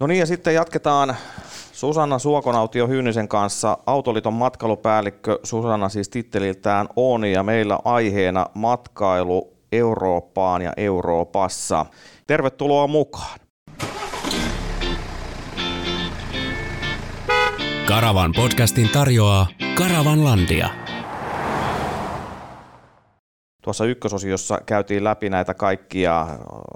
[0.00, 1.16] No niin ja sitten jatketaan
[1.72, 5.38] Susanna Suokonautio Hyynisen kanssa, Autoliiton matkailupäällikkö.
[5.42, 11.86] Susanna siis titteliltään on ja meillä aiheena matkailu Eurooppaan ja Euroopassa.
[12.26, 13.38] Tervetuloa mukaan.
[17.86, 20.85] Karavan podcastin tarjoaa Karavanlandia.
[23.66, 26.26] Tuossa ykkösosiossa käytiin läpi näitä kaikkia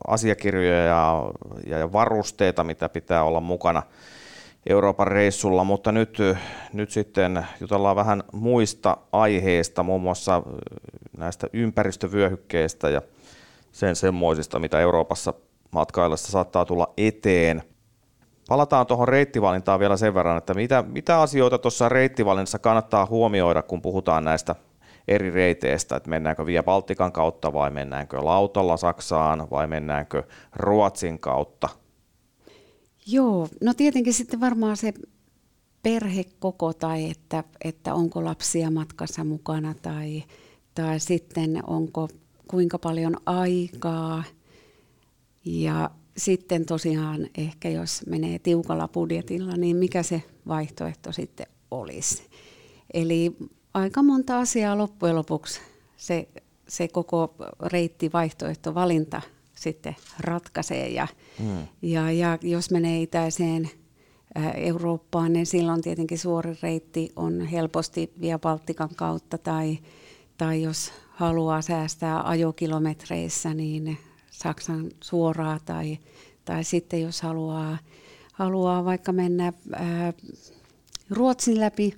[0.07, 0.85] asiakirjoja
[1.67, 3.83] ja, varusteita, mitä pitää olla mukana
[4.67, 6.19] Euroopan reissulla, mutta nyt,
[6.73, 10.43] nyt sitten jutellaan vähän muista aiheista, muun muassa
[11.17, 13.03] näistä ympäristövyöhykkeistä ja
[13.73, 15.35] sen semmoisista, mitä Euroopassa
[15.71, 17.63] matkaillessa saattaa tulla eteen.
[18.49, 23.83] Palataan tuohon reittivalintaan vielä sen verran, että mitä, mitä asioita tuossa reittivalinnassa kannattaa huomioida, kun
[23.83, 24.55] puhutaan näistä
[25.11, 30.23] eri reiteistä, että mennäänkö Via Baltikan kautta vai mennäänkö lautalla Saksaan vai mennäänkö
[30.57, 31.69] Ruotsin kautta?
[33.07, 34.95] Joo, no tietenkin sitten varmaan se
[35.83, 40.23] perhekoko tai että, että onko lapsia matkassa mukana tai,
[40.75, 42.09] tai sitten onko
[42.49, 44.25] kuinka paljon aikaa
[45.45, 52.23] ja sitten tosiaan ehkä jos menee tiukalla budjetilla, niin mikä se vaihtoehto sitten olisi.
[52.95, 53.37] Eli
[53.75, 55.61] aika monta asiaa loppujen lopuksi
[55.97, 56.29] se,
[56.69, 57.35] se koko
[57.67, 59.23] reittivaihtoehto valinta
[59.55, 60.89] sitten ratkaisee.
[60.89, 61.07] Ja,
[61.39, 61.67] mm.
[61.83, 63.71] ja, ja jos menee itäiseen
[64.55, 69.79] Eurooppaan, niin silloin tietenkin suori reitti on helposti Via Baltikan kautta tai,
[70.37, 73.99] tai jos haluaa säästää ajokilometreissä, niin
[74.31, 75.99] Saksan suoraa tai,
[76.45, 77.79] tai sitten jos haluaa,
[78.33, 80.13] haluaa vaikka mennä ää,
[81.11, 81.95] Ruotsin läpi,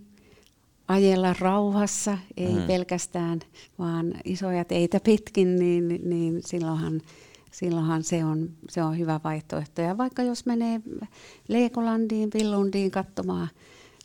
[0.88, 2.62] ajella rauhassa, ei mm.
[2.62, 3.40] pelkästään
[3.78, 7.00] vaan isoja teitä pitkin, niin, niin silloinhan,
[7.50, 9.82] silloinhan se, on, se on hyvä vaihtoehto.
[9.82, 10.80] Ja vaikka jos menee
[11.48, 13.48] Legolandiin, Billundiin katsomaan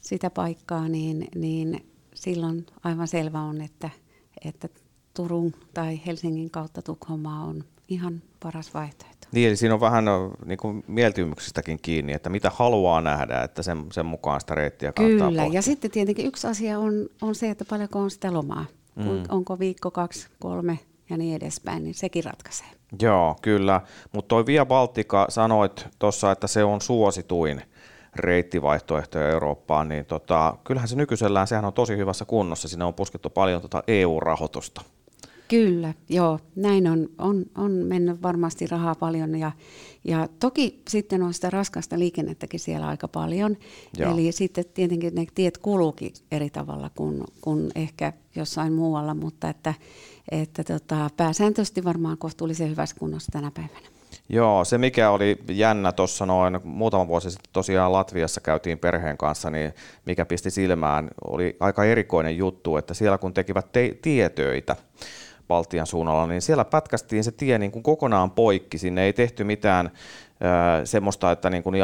[0.02, 3.90] sitä paikkaa, niin, niin silloin aivan selvä on, että,
[4.46, 4.70] että
[5.14, 9.17] Turun tai Helsingin kautta Tukholmaa on ihan paras vaihtoehto.
[9.32, 10.06] Niin, eli siinä on vähän
[10.46, 15.28] niin kuin mieltymyksistäkin kiinni, että mitä haluaa nähdä, että sen, sen mukaan sitä reittiä kannattaa
[15.30, 15.58] Kyllä, pohtia.
[15.58, 18.66] ja sitten tietenkin yksi asia on, on se, että paljonko on sitä lomaa.
[18.96, 19.24] Mm.
[19.30, 20.80] Onko viikko, kaksi, kolme
[21.10, 22.68] ja niin edespäin, niin sekin ratkaisee.
[23.02, 23.82] Joo, kyllä.
[24.12, 27.62] Mutta toi Via Baltica, sanoit tuossa, että se on suosituin
[28.16, 32.68] reittivaihtoehto Eurooppaan, niin tota, kyllähän se nykyisellään, sehän on tosi hyvässä kunnossa.
[32.68, 34.82] Sinne on puskettu paljon tota EU-rahoitusta.
[35.48, 39.52] Kyllä, joo, näin on, on, on mennyt varmasti rahaa paljon ja,
[40.04, 43.58] ja toki sitten on sitä raskasta liikennettäkin siellä aika paljon.
[43.98, 44.12] Joo.
[44.12, 49.74] Eli sitten tietenkin ne tiet kuluukin eri tavalla kuin, kuin ehkä jossain muualla, mutta että,
[50.32, 53.88] että tota, pääsääntöisesti varmaan kohtuullisen hyvässä kunnossa tänä päivänä.
[54.30, 59.50] Joo, se mikä oli jännä tuossa noin muutama vuosi sitten tosiaan Latviassa käytiin perheen kanssa,
[59.50, 59.74] niin
[60.06, 64.76] mikä pisti silmään, oli aika erikoinen juttu, että siellä kun tekivät te- tietöitä,
[65.48, 68.78] Baltian suunnalla, niin siellä pätkästiin se tie niin kuin kokonaan poikki.
[68.78, 69.92] Sinne ei tehty mitään
[70.84, 71.76] semmoista, että niin kuin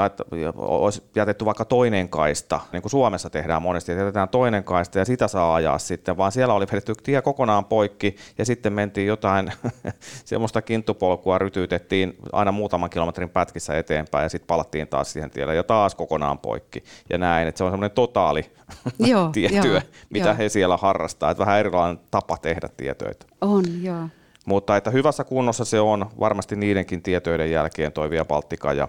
[0.56, 5.06] olisi jätetty vaikka toinen kaista, niin kuin Suomessa tehdään monesti, että jätetään toinen kaista ja
[5.06, 9.52] sitä saa ajaa sitten, vaan siellä oli vedetty tie kokonaan poikki ja sitten mentiin jotain
[10.26, 15.64] semmoista kinttupolkua, rytyytettiin aina muutaman kilometrin pätkissä eteenpäin ja sitten palattiin taas siihen tielle ja
[15.64, 18.52] taas kokonaan poikki ja näin, että se on semmoinen totaali
[19.34, 20.38] tietyö, mitä joo.
[20.38, 23.26] he siellä harrastaa, että vähän erilainen tapa tehdä tietöitä.
[23.42, 24.08] On, joo.
[24.46, 28.88] Mutta että hyvässä kunnossa se on varmasti niidenkin tietoiden jälkeen toi Via Baltica ja,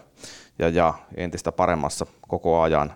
[0.58, 2.92] ja, ja entistä paremmassa koko ajan.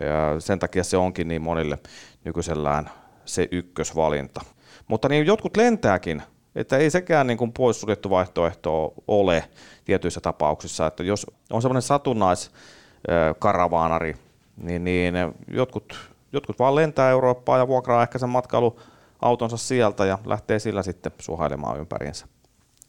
[0.00, 1.78] Ja sen takia se onkin niin monille
[2.24, 2.90] nykyisellään
[3.24, 4.40] se ykkösvalinta.
[4.88, 6.22] Mutta niin jotkut lentääkin,
[6.54, 9.44] että ei sekään niin poissuljettu vaihtoehto ole
[9.84, 14.16] tietyissä tapauksissa, että jos on semmoinen satunnaiskaravaanari,
[14.56, 15.14] niin, niin
[15.48, 18.80] jotkut, jotkut vaan lentää Eurooppaan ja vuokraa ehkä sen matkailu
[19.22, 22.26] autonsa sieltä ja lähtee sillä sitten suhailemaan ympäriinsä.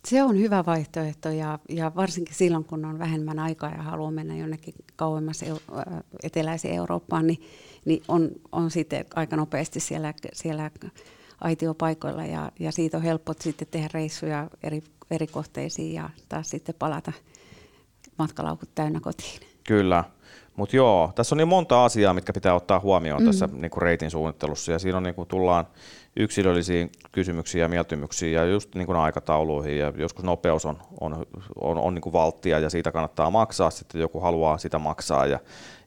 [0.05, 4.35] Se on hyvä vaihtoehto ja, ja varsinkin silloin, kun on vähemmän aikaa ja haluaa mennä
[4.35, 5.45] jonnekin kauemmas
[6.24, 7.41] eteläiseen Eurooppaan, niin,
[7.85, 10.71] niin on, on sitten aika nopeasti siellä, siellä
[11.41, 16.75] aitiopaikoilla ja, ja siitä on helppo sitten tehdä reissuja eri, eri kohteisiin ja taas sitten
[16.80, 17.12] palata
[18.18, 19.39] matkalaukut täynnä kotiin.
[19.68, 20.03] Kyllä.
[20.57, 23.25] Mutta joo, tässä on niin monta asiaa, mitkä pitää ottaa huomioon mm.
[23.25, 24.71] tässä niin kuin reitin suunnittelussa.
[24.71, 25.68] Ja siinä on, niin kuin, tullaan
[26.15, 29.77] yksilöllisiin kysymyksiin ja mieltymyksiin ja just niin kuin aikatauluihin.
[29.77, 31.25] Ja joskus nopeus on, on,
[31.62, 33.69] on, on niin kuin valttia ja siitä kannattaa maksaa.
[33.69, 35.25] Sitten joku haluaa sitä maksaa.
[35.25, 35.39] Ja,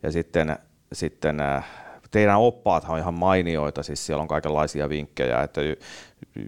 [0.02, 0.58] ja sitten,
[0.93, 1.64] sitten äh,
[2.11, 5.43] teidän oppaat on ihan mainioita, siis siellä on kaikenlaisia vinkkejä.
[5.43, 5.61] Että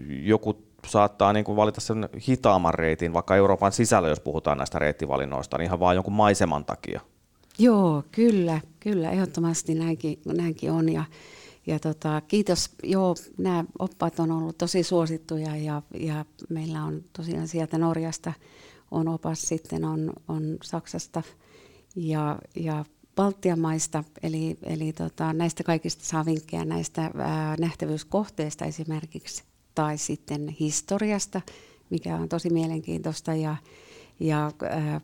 [0.07, 5.57] joku saattaa niin kuin valita sen hitaamman reitin, vaikka Euroopan sisällä, jos puhutaan näistä reittivalinnoista,
[5.57, 7.01] niin ihan vaan jonkun maiseman takia
[7.59, 10.89] Joo, kyllä, kyllä, ehdottomasti näinkin, näinkin on.
[10.89, 11.05] Ja,
[11.67, 17.47] ja tota, kiitos, joo, nämä oppaat on ollut tosi suosittuja ja, ja meillä on tosiaan
[17.47, 18.33] sieltä Norjasta
[18.91, 21.23] on opas, sitten on, on Saksasta
[21.95, 22.85] ja, ja
[23.15, 29.43] Baltian maista, eli, eli tota, näistä kaikista saa vinkkejä näistä ää, nähtävyyskohteista esimerkiksi,
[29.75, 31.41] tai sitten historiasta,
[31.89, 33.55] mikä on tosi mielenkiintoista, ja,
[34.19, 35.01] ja ää,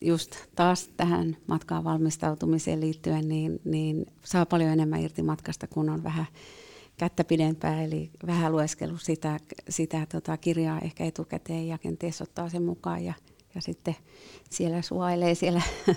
[0.00, 6.04] just taas tähän matkaan valmistautumiseen liittyen, niin, niin saa paljon enemmän irti matkasta, kun on
[6.04, 6.26] vähän
[6.96, 9.38] kättä pidempää, eli vähän lueskellut sitä,
[9.68, 13.14] sitä tota kirjaa ehkä etukäteen ja kenties ottaa sen mukaan ja,
[13.54, 13.96] ja sitten
[14.50, 15.62] siellä suailee siellä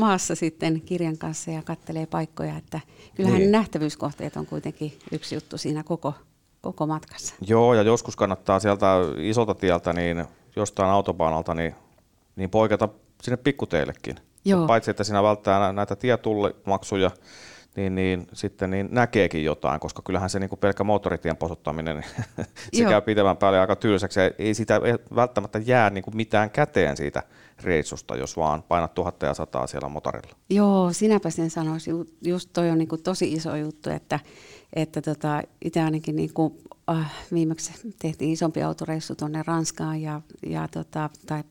[0.00, 2.80] maassa sitten kirjan kanssa ja kattelee paikkoja, että
[3.14, 3.52] kyllähän niin.
[3.52, 6.14] nähtävyyskohteet on kuitenkin yksi juttu siinä koko,
[6.60, 7.34] koko matkassa.
[7.46, 10.24] Joo, ja joskus kannattaa sieltä isolta tieltä, niin
[10.56, 11.74] jostain autobaanalta, niin,
[12.36, 12.88] niin poiketa
[13.22, 14.16] sinne pikkuteillekin.
[14.44, 14.66] Joo.
[14.66, 17.10] Paitsi, että siinä välttää näitä tietullimaksuja,
[17.76, 22.26] niin, niin sitten niin näkeekin jotain, koska kyllähän se niin kuin pelkkä moottoritien posuttaminen, niin
[22.72, 22.90] se Joo.
[22.90, 24.20] käy pitemmän päälle aika tylsäksi.
[24.38, 24.80] Ei sitä
[25.14, 27.22] välttämättä jää niin kuin mitään käteen siitä
[27.62, 30.36] reissusta, jos vaan painat tuhatta ja sataa siellä motorilla.
[30.50, 31.94] Joo, sinäpä sen sanoisin.
[32.22, 34.20] Just toi on niin kuin tosi iso juttu, että,
[34.72, 36.54] että tota, itse ainakin niin kuin,
[36.90, 41.42] äh, viimeksi tehtiin isompi autoreissu tuonne Ranskaan ja, ja tota, tai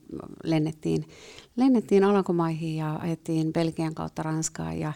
[0.44, 1.06] lennettiin,
[1.60, 4.94] lennettiin Alankomaihin ja ajettiin Belgian kautta Ranskaan ja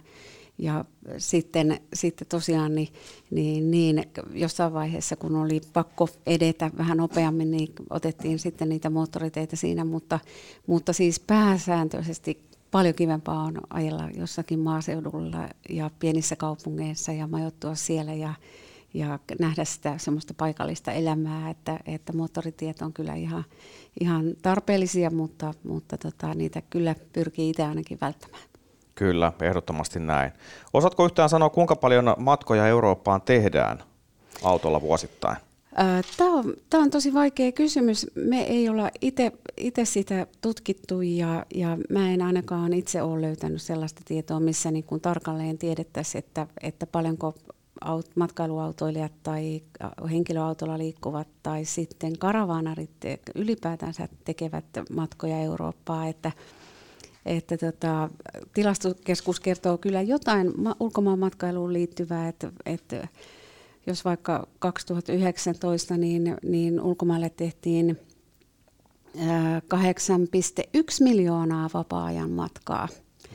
[0.58, 0.86] ja
[1.18, 2.88] sitten, sitten tosiaan niin,
[3.32, 9.56] niin, niin jossain vaiheessa, kun oli pakko edetä vähän nopeammin, niin otettiin sitten niitä moottoriteitä
[9.56, 10.20] siinä, mutta,
[10.68, 18.14] mutta siis pääsääntöisesti paljon kivempaa on ajella jossakin maaseudulla ja pienissä kaupungeissa ja majoittua siellä
[18.14, 18.34] ja,
[18.94, 23.44] ja nähdä sitä semmoista paikallista elämää, että, että moottoritiet on kyllä ihan,
[24.00, 28.44] ihan tarpeellisia, mutta, mutta tota, niitä kyllä pyrkii itse ainakin välttämään.
[28.96, 30.32] Kyllä, ehdottomasti näin.
[30.74, 33.84] Osaatko yhtään sanoa, kuinka paljon matkoja Eurooppaan tehdään
[34.44, 35.38] autolla vuosittain?
[36.18, 38.08] Tämä on, tämä on tosi vaikea kysymys.
[38.16, 38.90] Me ei olla
[39.58, 44.84] itse sitä tutkittu ja, ja mä en ainakaan itse ole löytänyt sellaista tietoa, missä niin
[44.84, 47.36] kuin tarkalleen tiedettäisiin, että, että paljonko
[47.86, 49.62] aut, matkailuautoilijat tai
[50.12, 52.92] henkilöautolla liikkuvat tai sitten karavaanarit
[53.36, 54.66] ylipäätänsä tekevät
[54.96, 56.08] matkoja Eurooppaan.
[56.08, 56.32] Että,
[57.26, 58.10] että tota,
[58.54, 63.08] tilastokeskus kertoo kyllä jotain ma- ulkomaan matkailuun liittyvää, että, että
[63.88, 68.00] jos vaikka 2019 niin, niin ulkomaille tehtiin
[69.18, 69.20] 8,1
[71.00, 72.88] miljoonaa vapaa-ajan matkaa.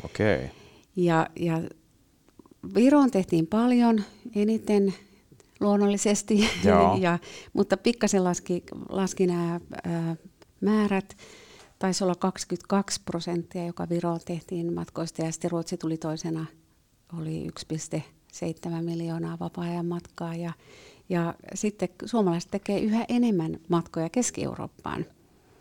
[0.05, 0.37] Okei.
[0.37, 0.49] Okay.
[0.97, 1.63] Ja, ja
[2.75, 4.03] Viroon tehtiin paljon,
[4.37, 4.95] eniten
[5.61, 6.49] luonnollisesti,
[7.01, 7.19] ja,
[7.53, 10.17] mutta pikkasen laski, laski nämä ää,
[10.61, 11.17] määrät.
[11.79, 15.23] Taisi olla 22 prosenttia, joka Viroon tehtiin matkoista.
[15.23, 16.47] Ja sitten Ruotsi tuli toisena,
[17.19, 20.35] oli 1,7 miljoonaa vapaa-ajan matkaa.
[20.35, 20.53] Ja,
[21.09, 25.07] ja sitten suomalaiset tekee yhä enemmän matkoja Keski-Eurooppaan.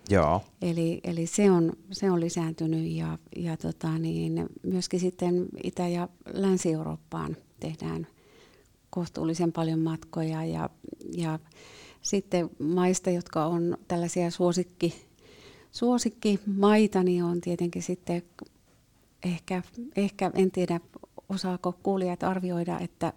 [0.10, 0.42] Joo.
[0.62, 6.08] Eli, eli se, on, se on lisääntynyt ja, ja tota niin, myöskin sitten Itä- ja
[6.34, 8.08] Länsi-Eurooppaan tehdään
[8.90, 10.70] kohtuullisen paljon matkoja ja,
[11.18, 11.40] ja
[12.02, 15.08] sitten maista, jotka on tällaisia suosikki
[15.72, 18.22] Suosikkimaitani on tietenkin sitten
[19.24, 19.64] ehkä,
[19.96, 20.80] ehkä en tiedä
[21.30, 23.14] osaako kuulijat arvioida, että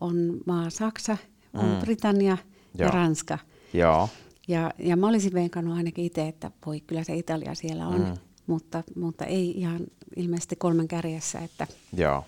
[0.00, 1.16] on maa Saksa,
[1.54, 1.80] on mm.
[1.80, 2.38] Britannia
[2.78, 2.88] Joo.
[2.88, 3.38] ja Ranska.
[3.72, 4.08] Joo.
[4.48, 8.16] Ja, ja mä olisin veikannut ainakin itse, että voi kyllä se Italia siellä on, mm.
[8.46, 9.80] mutta, mutta ei ihan
[10.16, 11.38] ilmeisesti kolmen kärjessä.
[11.38, 12.24] Että, Joo.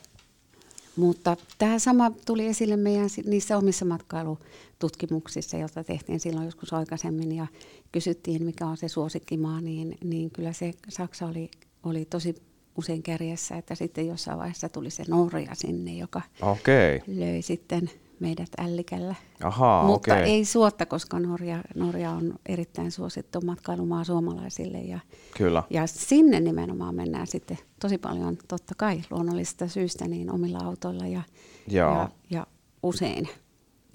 [0.96, 7.46] Mutta tämä sama tuli esille meidän niissä omissa matkailututkimuksissa, joita tehtiin silloin joskus aikaisemmin ja
[7.92, 11.50] kysyttiin, mikä on se suosikkimaa, niin, niin kyllä se Saksa oli,
[11.82, 12.34] oli tosi
[12.78, 17.00] usein kärjessä, että sitten jossain vaiheessa tuli se Norja sinne, joka okay.
[17.06, 19.14] löi sitten meidät ällikällä.
[19.44, 20.24] Aha, Mutta okay.
[20.24, 24.78] ei suotta, koska Norja, Norja on erittäin suosittu matkailumaa suomalaisille.
[24.78, 24.98] Ja,
[25.36, 25.62] Kyllä.
[25.70, 31.22] ja sinne nimenomaan mennään sitten tosi paljon, totta kai luonnollisista syistä, niin omilla autoilla ja,
[31.66, 32.46] ja, ja
[32.82, 33.28] usein.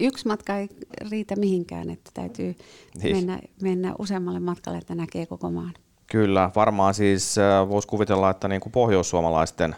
[0.00, 0.68] Yksi matka ei
[1.10, 2.54] riitä mihinkään, että täytyy
[3.02, 3.16] niin.
[3.16, 5.74] mennä, mennä useammalle matkalle, että näkee koko maan.
[6.10, 9.76] Kyllä, varmaan siis äh, voisi kuvitella, että niin kuin pohjoissuomalaisten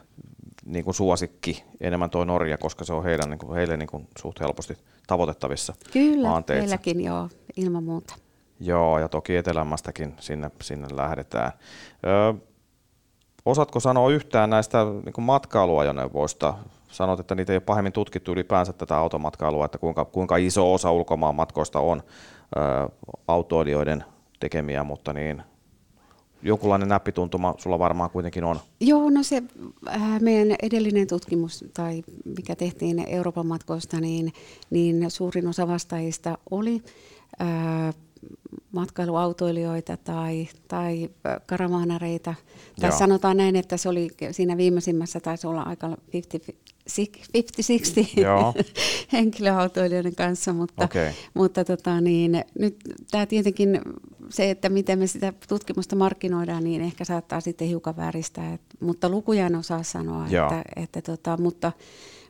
[0.66, 4.08] niin kuin suosikki enemmän tuo Norja, koska se on heidän, niin kuin, heille niin kuin
[4.18, 6.60] suht helposti tavoitettavissa Kyllä, maanteitse.
[6.60, 8.14] meilläkin joo, ilman muuta.
[8.60, 11.52] Joo, ja toki etelämästäkin sinne, sinne lähdetään.
[12.06, 12.34] Ö,
[13.44, 16.54] osaatko sanoa yhtään näistä niin matkailuajoneuvoista?
[16.88, 20.90] Sanot, että niitä ei ole pahemmin tutkittu ylipäänsä tätä automatkailua, että kuinka, kuinka iso osa
[20.92, 22.02] ulkomaan matkoista on
[22.56, 22.88] ö,
[23.28, 24.04] autoilijoiden
[24.40, 25.42] tekemiä, mutta niin,
[26.42, 28.60] jonkunlainen näppituntuma sulla varmaan kuitenkin on.
[28.80, 29.42] Joo, no se
[29.88, 32.02] äh, meidän edellinen tutkimus, tai
[32.36, 34.32] mikä tehtiin Euroopan matkoista, niin,
[34.70, 36.82] niin suurin osa vastaajista oli
[37.40, 37.94] äh,
[38.72, 41.10] matkailuautoilijoita tai, tai
[41.46, 42.34] karavaanareita.
[42.80, 42.98] Tai Joo.
[42.98, 45.90] sanotaan näin, että se oli siinä viimeisimmässä taisi olla aika 50-60
[49.12, 51.12] henkilöautoilijoiden kanssa, mutta, okay.
[51.34, 52.76] mutta tota, niin, nyt
[53.10, 53.80] tämä tietenkin
[54.28, 59.08] se, että miten me sitä tutkimusta markkinoidaan, niin ehkä saattaa sitten hiukan vääristää, et, mutta
[59.08, 61.72] lukuja en osaa sanoa, että, että tota, mutta,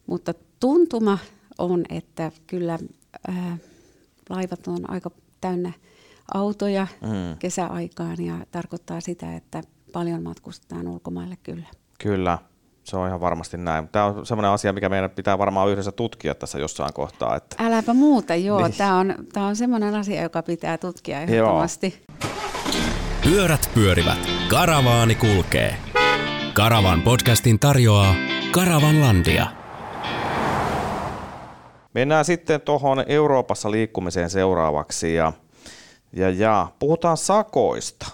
[0.07, 1.19] mutta tuntuma
[1.59, 2.79] on, että kyllä
[3.29, 3.59] ää,
[4.31, 5.11] laivat on aika
[5.41, 5.73] täynnä
[6.35, 7.39] autoja mm.
[7.39, 9.63] kesäaikaan ja tarkoittaa sitä, että
[9.93, 11.67] paljon matkustetaan ulkomaille kyllä.
[11.99, 12.39] Kyllä,
[12.87, 13.89] se on ihan varmasti näin.
[13.89, 17.37] Tämä on sellainen asia, mikä meidän pitää varmaan yhdessä tutkia tässä jossain kohtaa.
[17.37, 17.57] Että...
[17.59, 18.63] Äläpä muuta, joo.
[18.63, 18.79] Niin.
[18.79, 22.05] Tämä on, tämä on sellainen asia, joka pitää tutkia ehdottomasti.
[23.23, 24.19] Pyörät pyörivät.
[24.49, 25.77] Karavaani kulkee.
[26.53, 28.15] Karavan podcastin tarjoaa
[28.51, 29.47] Karavanlandia.
[31.95, 35.33] Mennään sitten tuohon Euroopassa liikkumiseen seuraavaksi ja,
[36.13, 38.07] ja, ja puhutaan sakoista.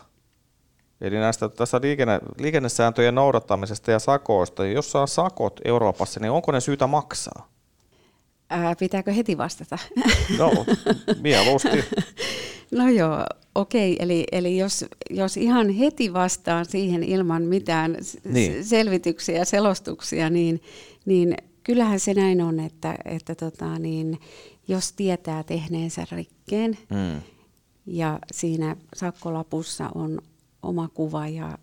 [1.02, 4.66] Eli näistä tässä liikenne, liikennesääntöjen noudattamisesta ja sakoista.
[4.66, 7.48] Jos saa sakot Euroopassa, niin onko ne syytä maksaa?
[8.50, 9.78] Ää, pitääkö heti vastata?
[10.38, 10.66] No,
[11.20, 11.68] mieluusti.
[12.70, 13.96] No joo, okei.
[13.98, 18.64] Eli, eli jos, jos ihan heti vastaan siihen ilman mitään niin.
[18.64, 20.62] selvityksiä ja selostuksia, niin,
[21.04, 24.20] niin kyllähän se näin on, että, että tota, niin,
[24.68, 27.22] jos tietää tehneensä rikkeen mm.
[27.86, 30.18] ja siinä sakkolapussa on
[30.62, 31.58] oma kuva ja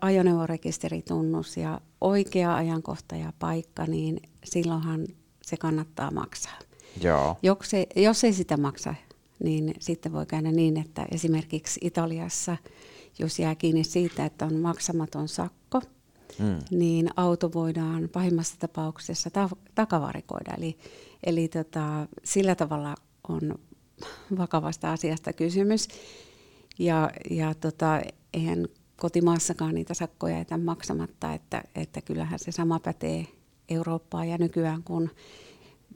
[0.00, 5.06] ajoneuvorekisteritunnus ja oikea ajankohta ja paikka, niin silloinhan
[5.42, 6.58] se kannattaa maksaa.
[7.02, 7.36] Joo.
[7.42, 8.94] Jos, ei, jos ei sitä maksa,
[9.44, 12.56] niin sitten voi käydä niin, että esimerkiksi Italiassa,
[13.18, 15.80] jos jää kiinni siitä, että on maksamaton sakko,
[16.38, 16.58] mm.
[16.70, 20.54] niin auto voidaan pahimmassa tapauksessa ta- takavarikoida.
[20.58, 20.78] Eli,
[21.26, 22.94] eli tota, sillä tavalla
[23.28, 23.58] on
[24.38, 25.88] vakavasta asiasta kysymys.
[26.78, 28.00] Ja, ja tota,
[28.34, 33.26] eihän kotimaassakaan niitä sakkoja jätä maksamatta, että, että kyllähän se sama pätee
[33.68, 35.10] Eurooppaan ja nykyään kun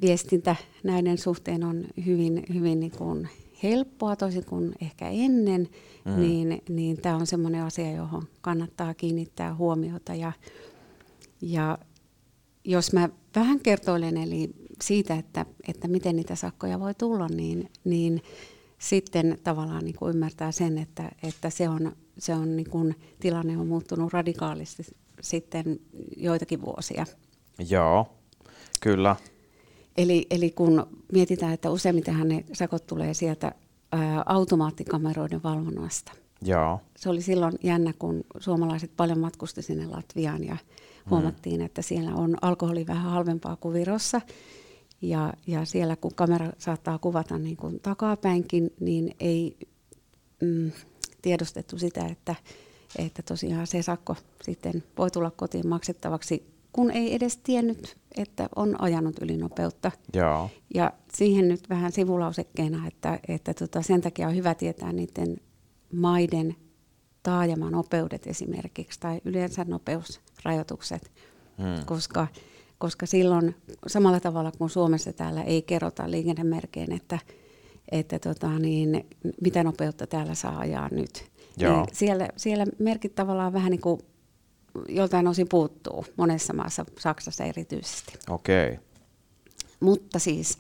[0.01, 3.29] viestintä näiden suhteen on hyvin, hyvin niin kuin
[3.63, 5.69] helppoa toisin kuin ehkä ennen,
[6.05, 6.21] mm.
[6.21, 10.15] niin, niin tämä on semmoinen asia, johon kannattaa kiinnittää huomiota.
[10.15, 10.33] Ja,
[11.41, 11.79] ja
[12.65, 14.51] jos mä vähän kertoilen eli
[14.83, 18.23] siitä, että, että miten niitä sakkoja voi tulla, niin, niin
[18.79, 23.59] sitten tavallaan niin kuin ymmärtää sen, että, että se on, se on niin kuin, tilanne
[23.59, 24.83] on muuttunut radikaalisti
[25.21, 25.81] sitten
[26.17, 27.07] joitakin vuosia.
[27.69, 28.07] Joo,
[28.81, 29.17] kyllä.
[29.97, 33.53] Eli, eli kun mietitään, että useimmitenhan ne sakot tulee sieltä
[33.93, 36.13] ää, automaattikameroiden valvonnasta.
[36.43, 36.81] Joo.
[36.97, 41.11] Se oli silloin jännä, kun suomalaiset paljon matkusti sinne Latviaan ja mm.
[41.11, 44.21] huomattiin, että siellä on alkoholi vähän halvempaa kuin Virossa.
[45.03, 49.57] Ja, ja siellä kun kamera saattaa kuvata niin kuin takapäinkin, niin ei
[50.43, 50.73] mm,
[51.23, 52.35] tiedostettu sitä, että,
[52.99, 58.81] että tosiaan se sakko sitten voi tulla kotiin maksettavaksi kun ei edes tiennyt, että on
[58.81, 59.93] ajanut ylinopeutta.
[60.15, 60.51] Joo.
[60.75, 65.37] Ja siihen nyt vähän sivulausekkeena, että, että tota, sen takia on hyvä tietää niiden
[65.93, 66.57] maiden
[67.23, 71.13] taajamanopeudet esimerkiksi tai yleensä nopeusrajoitukset,
[71.59, 71.87] hmm.
[71.87, 72.27] koska,
[72.79, 73.55] koska silloin
[73.87, 77.19] samalla tavalla kuin Suomessa täällä ei kerrota liikennemerkeen, että,
[77.91, 79.07] että tota, niin,
[79.41, 81.31] mitä nopeutta täällä saa ajaa nyt.
[81.57, 81.77] Joo.
[81.77, 84.01] Niin siellä, siellä merkit tavallaan vähän niin kuin
[84.89, 88.13] joltain osin puuttuu, monessa maassa, Saksassa erityisesti.
[88.31, 88.69] Okei.
[88.69, 88.85] Okay.
[89.81, 90.59] Mutta siis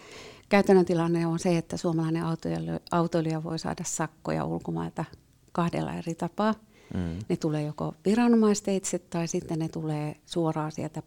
[0.48, 5.04] käytännön tilanne on se, että suomalainen autoilija, autoilija voi saada sakkoja ulkomailta
[5.52, 6.54] kahdella eri tapaa.
[6.94, 7.18] Mm.
[7.28, 11.02] Ne tulee joko viranomaisteitse tai sitten ne tulee suoraan sieltä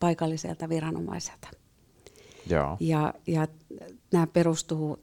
[0.00, 1.48] paikalliselta viranomaiselta.
[2.50, 2.76] Joo.
[2.80, 3.48] Ja, ja
[4.12, 4.98] nämä perustuu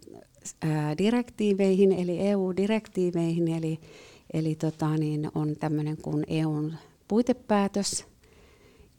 [0.62, 3.80] ää, direktiiveihin, eli EU-direktiiveihin, eli,
[4.34, 6.74] eli tota, niin on tämmöinen kuin EUn
[7.08, 8.06] puitepäätös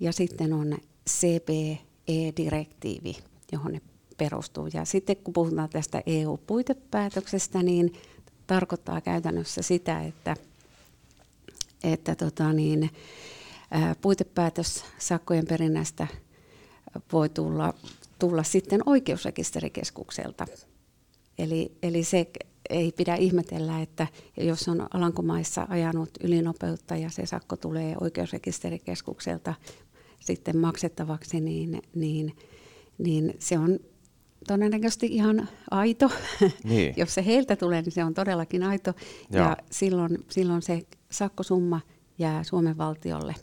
[0.00, 0.78] ja sitten on
[1.10, 3.16] CPE-direktiivi,
[3.52, 3.80] johon ne
[4.16, 4.68] perustuu.
[4.72, 7.92] Ja sitten kun puhutaan tästä EU-puitepäätöksestä, niin
[8.46, 10.36] tarkoittaa käytännössä sitä, että,
[11.84, 12.90] että tota niin,
[14.00, 16.06] puitepäätös sakkojen perinnästä
[17.12, 17.74] voi tulla,
[18.18, 20.46] tulla sitten oikeusrekisterikeskukselta.
[21.38, 22.26] Eli, eli se
[22.70, 29.54] ei pidä ihmetellä, että jos on Alankomaissa ajanut ylinopeutta ja se sakko tulee oikeusrekisterikeskukselta
[30.20, 32.36] sitten maksettavaksi, niin, niin,
[32.98, 33.78] niin se on
[34.46, 36.10] todennäköisesti ihan aito.
[36.64, 36.94] Niin.
[37.00, 38.94] Jos se heiltä tulee, niin se on todellakin aito.
[39.30, 39.44] Joo.
[39.44, 41.80] Ja silloin, silloin se sakkosumma
[42.18, 43.34] jää Suomen valtiolle.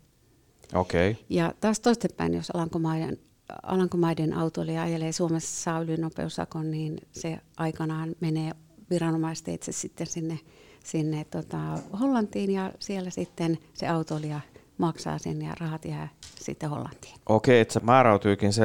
[0.73, 1.15] Okay.
[1.29, 3.17] Ja taas toistepäin, jos Alankomaiden,
[3.63, 8.51] Alankomaiden autoilija ajelee Suomessa saa ylinopeussakon, niin se aikanaan menee
[8.89, 10.39] viranomaisteitse sitten sinne,
[10.83, 11.57] sinne tota,
[11.99, 14.39] Hollantiin ja siellä sitten se autoilija
[14.77, 17.13] maksaa sen ja rahat jää sitten Hollantiin.
[17.29, 18.63] Okei, että se määräytyykin se,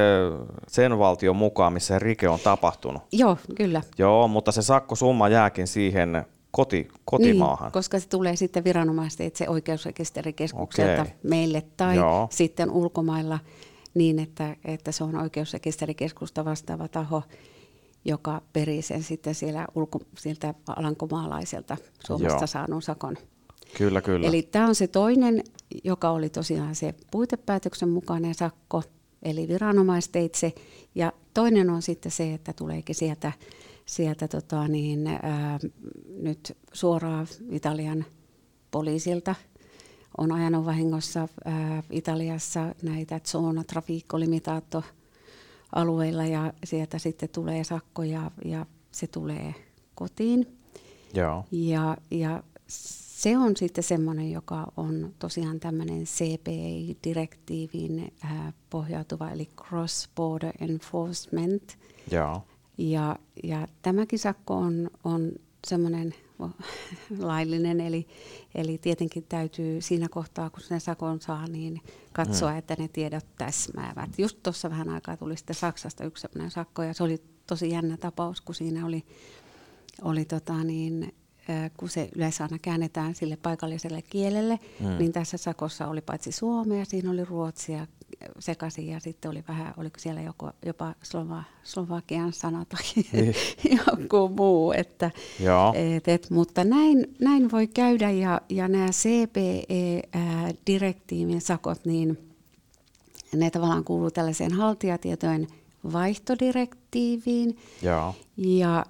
[0.68, 3.02] sen valtion mukaan, missä rike on tapahtunut.
[3.12, 3.82] Joo, kyllä.
[3.98, 7.66] Joo, mutta se sakkosumma jääkin siihen koti, kotimaahan.
[7.66, 11.14] Niin, koska se tulee sitten viranomaisteitse oikeusrekisterikeskukselta Okei.
[11.22, 12.28] meille tai Joo.
[12.30, 13.38] sitten ulkomailla
[13.94, 17.22] niin, että, että se on oikeusrekisterikeskusta vastaava taho,
[18.04, 22.46] joka perii sen sitten siellä ulko, sieltä alankomaalaiselta Suomesta Joo.
[22.46, 23.16] saanut sakon.
[23.78, 24.26] Kyllä, kyllä.
[24.28, 25.44] Eli tämä on se toinen,
[25.84, 28.82] joka oli tosiaan se puitepäätöksen mukainen sakko,
[29.22, 30.52] eli viranomaisteitse.
[30.94, 33.32] Ja toinen on sitten se, että tuleekin sieltä,
[33.86, 35.58] sieltä tota niin, ää,
[36.08, 38.04] nyt suoraan Italian
[38.70, 39.34] poliisilta.
[40.18, 44.82] On ajanut vahingossa ää, Italiassa näitä zona trafico limitato
[45.74, 49.54] alueilla ja sieltä sitten tulee sakko ja, ja se tulee
[49.94, 50.58] kotiin.
[51.14, 51.44] Joo.
[51.50, 60.10] Ja, ja se on sitten semmoinen, joka on tosiaan tämmöinen CPI-direktiiviin äh, pohjautuva, eli Cross
[60.16, 61.78] Border Enforcement.
[62.10, 62.42] Joo.
[62.78, 65.32] Ja, ja tämäkin sakko on, on
[65.66, 66.14] semmoinen
[67.18, 68.06] laillinen, eli,
[68.54, 71.80] eli tietenkin täytyy siinä kohtaa, kun sen sakon saa, niin
[72.12, 72.58] katsoa, Mm.
[72.58, 74.18] että ne tiedot täsmäävät.
[74.18, 77.96] Just tuossa vähän aikaa tuli sitten Saksasta yksi semmoinen sakko, ja se oli tosi jännä
[77.96, 79.04] tapaus, kun siinä oli,
[80.02, 81.14] oli tota niin,
[81.76, 84.98] kun se yleensä aina käännetään sille paikalliselle kielelle, Mm.
[84.98, 87.86] niin tässä sakossa oli paitsi suomea, siinä oli ruotsia
[88.38, 92.80] sekaisin ja sitten oli vähän, oliko siellä joko, jopa slova, slovakian sana tai
[93.12, 93.34] Niin.
[93.86, 94.72] joku muu.
[94.72, 95.10] Että,
[95.40, 95.72] Joo.
[95.76, 102.18] et, et, mutta näin, näin voi käydä ja, ja nämä CPE-direktiivin sakot, niin
[103.34, 105.46] ne tavallaan kuuluu tällaiseen haltijatietojen
[105.92, 107.58] vaihtodirektiiviin.
[107.82, 108.14] Joo.
[108.36, 108.86] Ja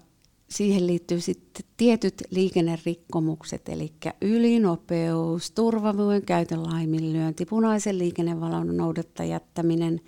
[0.48, 10.00] siihen liittyy sitten tietyt liikennerikkomukset, eli ylinopeus, turvavyön käytön laiminlyönti, punaisen liikennevalon noudatta jättäminen,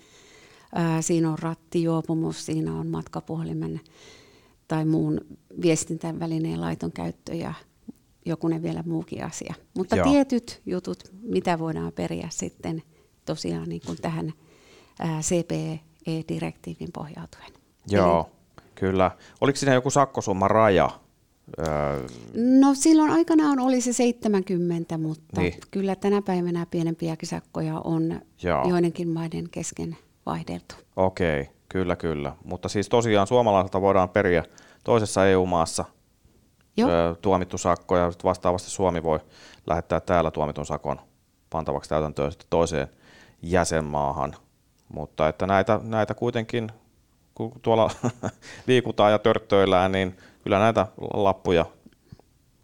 [0.75, 3.81] ää, siinä on rattijuopumus, siinä on matkapuhelimen
[4.67, 5.21] tai muun
[5.61, 7.53] viestintävälineen laiton käyttö ja
[8.25, 9.53] jokunen vielä muukin asia.
[9.77, 10.11] Mutta Joo.
[10.11, 12.83] Tietyt jutut, mitä voidaan periä sitten
[13.25, 14.33] tosiaan niin kuin tähän
[14.99, 17.51] ää, CPE-direktiivin pohjautuen.
[17.87, 18.29] Joo.
[18.79, 19.11] Kyllä.
[19.41, 20.89] Oliko siinä joku sakkosumman raja?
[21.59, 25.53] Öö, No silloin aikanaan oli se 70, mutta Niin.
[25.71, 28.69] kyllä tänä päivänä pienempiäkin sakkoja on Joo.
[28.69, 30.75] joidenkin maiden kesken vaihdeltu.
[30.95, 32.35] Okei, kyllä, kyllä.
[32.43, 34.43] Mutta siis tosiaan suomalaiselta voidaan periä
[34.83, 35.85] toisessa EU-maassa
[36.77, 36.89] Joo.
[36.89, 39.19] ö, tuomittu sakko ja vastaavasti Suomi voi
[39.67, 40.99] lähettää täällä tuomitun sakon
[41.49, 42.87] pantavaksi täytäntöön toiseen
[43.41, 44.35] jäsenmaahan.
[44.93, 46.71] Mutta että näitä, näitä kuitenkin,
[47.39, 47.91] kun tuolla
[48.67, 51.65] liikutaan ja törttöillään, niin kyllä näitä lappuja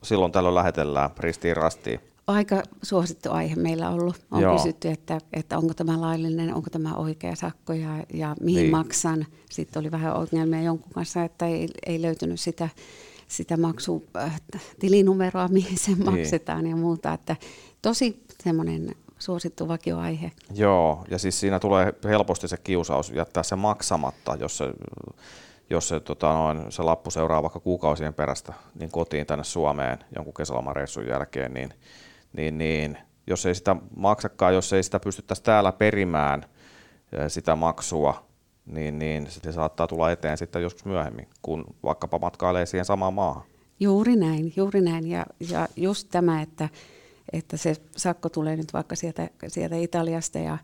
[0.04, 2.00] silloin tällöin lähetellään ristiin rastiin.
[2.28, 4.26] Aika suosittu aihe meillä on ollut.
[4.32, 4.56] On Joo.
[4.58, 8.56] Kysytty, että, että onko tämä laillinen, onko tämä oikea sakko ja, ja mihin Niin.
[8.56, 8.72] niin.
[8.72, 9.26] maksan.
[9.52, 12.70] Sitten oli vähän ongelmia jonkun kanssa, että ei, ei löytynyt sitä,
[13.28, 14.42] sitä maksu, äh,
[14.80, 16.06] tilinumeroa, mihin se Niin.
[16.06, 17.14] maksetaan ja muuta.
[17.14, 17.36] Että
[17.82, 20.32] tosi semmoinen suosittu vakioaihe.
[20.54, 24.74] Joo, ja siis siinä tulee helposti se kiusaus jättää se maksamatta, jos se,
[25.70, 30.34] jos se, tota noin, se lappu seuraa vaikka kuukausien perästä niin kotiin tänne Suomeen jonkun
[30.34, 31.74] kesälomareissun jälkeen, niin,
[32.34, 36.46] niin, niin jos ei sitä maksakaan, jos ei sitä pystyttäisi täällä perimään
[37.12, 38.26] eh, sitä maksua,
[38.66, 43.44] niin, niin se saattaa tulla eteen sitten joskus myöhemmin, kun vaikkapa matkailee siihen samaan maahan.
[43.80, 45.08] Juuri näin, juuri näin.
[45.08, 46.70] Ja, ja just tämä, että,
[47.34, 50.58] että se sakko tulee nyt vaikka sieltä, sieltä Italiasta ja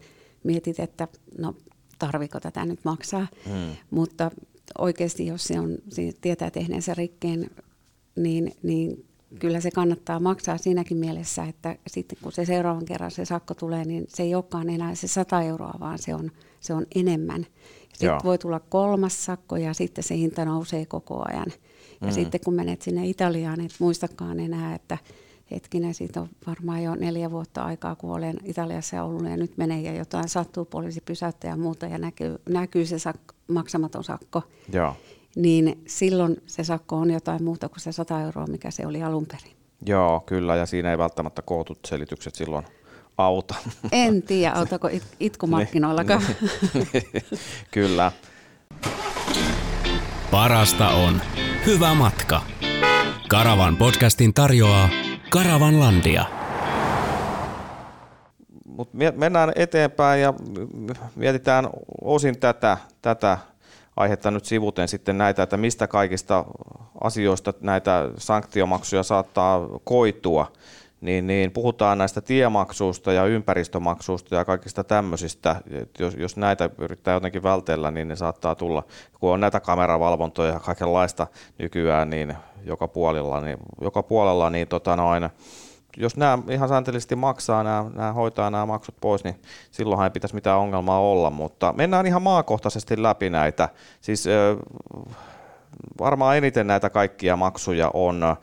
[0.44, 1.56] mietit, että no
[2.00, 3.28] tarviko tätä nyt maksaa.
[3.50, 3.76] Hmm.
[3.92, 4.32] Mutta
[4.80, 7.50] oikeasti, jos se on, se tietää tehneensä rikkeen,
[8.16, 9.06] niin, niin
[9.40, 13.86] kyllä se kannattaa maksaa siinäkin mielessä, että sitten kun se seuraavan kerran se sakko tulee,
[13.86, 17.46] niin se ei olekaan enää se 100 euroa, vaan se on, se on enemmän.
[17.90, 18.20] Sitten Joo.
[18.24, 21.48] voi tulla kolmas sakko ja sitten se hinta nousee koko ajan.
[22.02, 22.14] Ja Mm.
[22.14, 24.98] sitten kun menet sinne Italiaan, niin et muistakaan enää, että
[25.52, 29.82] hetkinen, siitä on varmaan jo neljä vuotta aikaa, kun olen Italiassa ollut ja nyt menee
[29.82, 34.96] ja jotain sattuu, poliisi pysäyttää ja muuta ja näkyy, näkyy se sak- maksamaton sakko, Joo.
[35.36, 39.26] niin silloin se sakko on jotain muuta kuin se 100 euroa, mikä se oli alun
[39.26, 39.56] perin.
[39.86, 42.66] Joo, kyllä, ja siinä ei välttämättä kootut selitykset silloin
[43.18, 43.56] auta.
[43.92, 46.22] En tiedä, autako it- itkumarkkinoillakaan.
[46.74, 47.04] Niin,
[47.72, 48.12] Kyllä.
[50.32, 51.22] Parasta on
[51.66, 52.42] hyvä matka.
[53.30, 54.90] Karavan podcastin tarjoaa
[55.32, 56.26] Karavanlandia.
[58.66, 60.34] Mut mennään eteenpäin ja
[61.16, 61.70] mietitään
[62.02, 63.38] osin tätä, tätä
[63.98, 66.46] aihetta nyt sivuten sitten näitä, että mistä kaikista
[67.02, 70.52] asioista näitä sanktiomaksuja saattaa koitua
[71.02, 75.56] niin, niin puhutaan näistä tiemaksuista ja ympäristömaksuista ja kaikista tämmöisistä.
[76.00, 78.84] Jos, jos näitä yrittää jotenkin vältellä, niin ne saattaa tulla,
[79.20, 84.96] kun on näitä kameravalvontoja ja kaikenlaista nykyään, niin joka puolella, niin, joka puolella, niin tota
[84.96, 85.30] noin,
[85.98, 90.36] jos nämä ihan sääntöllisesti maksaa, nämä, nämä hoitaa nämä maksut pois, niin silloinhan ei pitäisi
[90.36, 93.70] mitään ongelmaa olla, mutta mennään ihan maakohtaisesti läpi näitä.
[94.02, 94.26] Siis
[96.00, 98.36] varmaan eniten näitä kaikkia maksuja on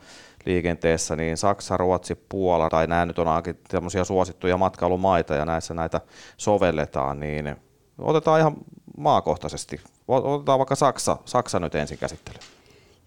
[0.49, 3.27] liikenteessä, niin Saksa, Ruotsi, Puola, tai nämä nyt on
[3.67, 6.01] tämmöisiä suosittuja matkailumaita ja näissä näitä
[6.37, 7.55] sovelletaan, niin
[7.97, 8.55] otetaan ihan
[8.97, 9.81] maakohtaisesti.
[10.07, 12.43] Otetaan vaikka Saksa, Saksa nyt ensin käsittelyyn.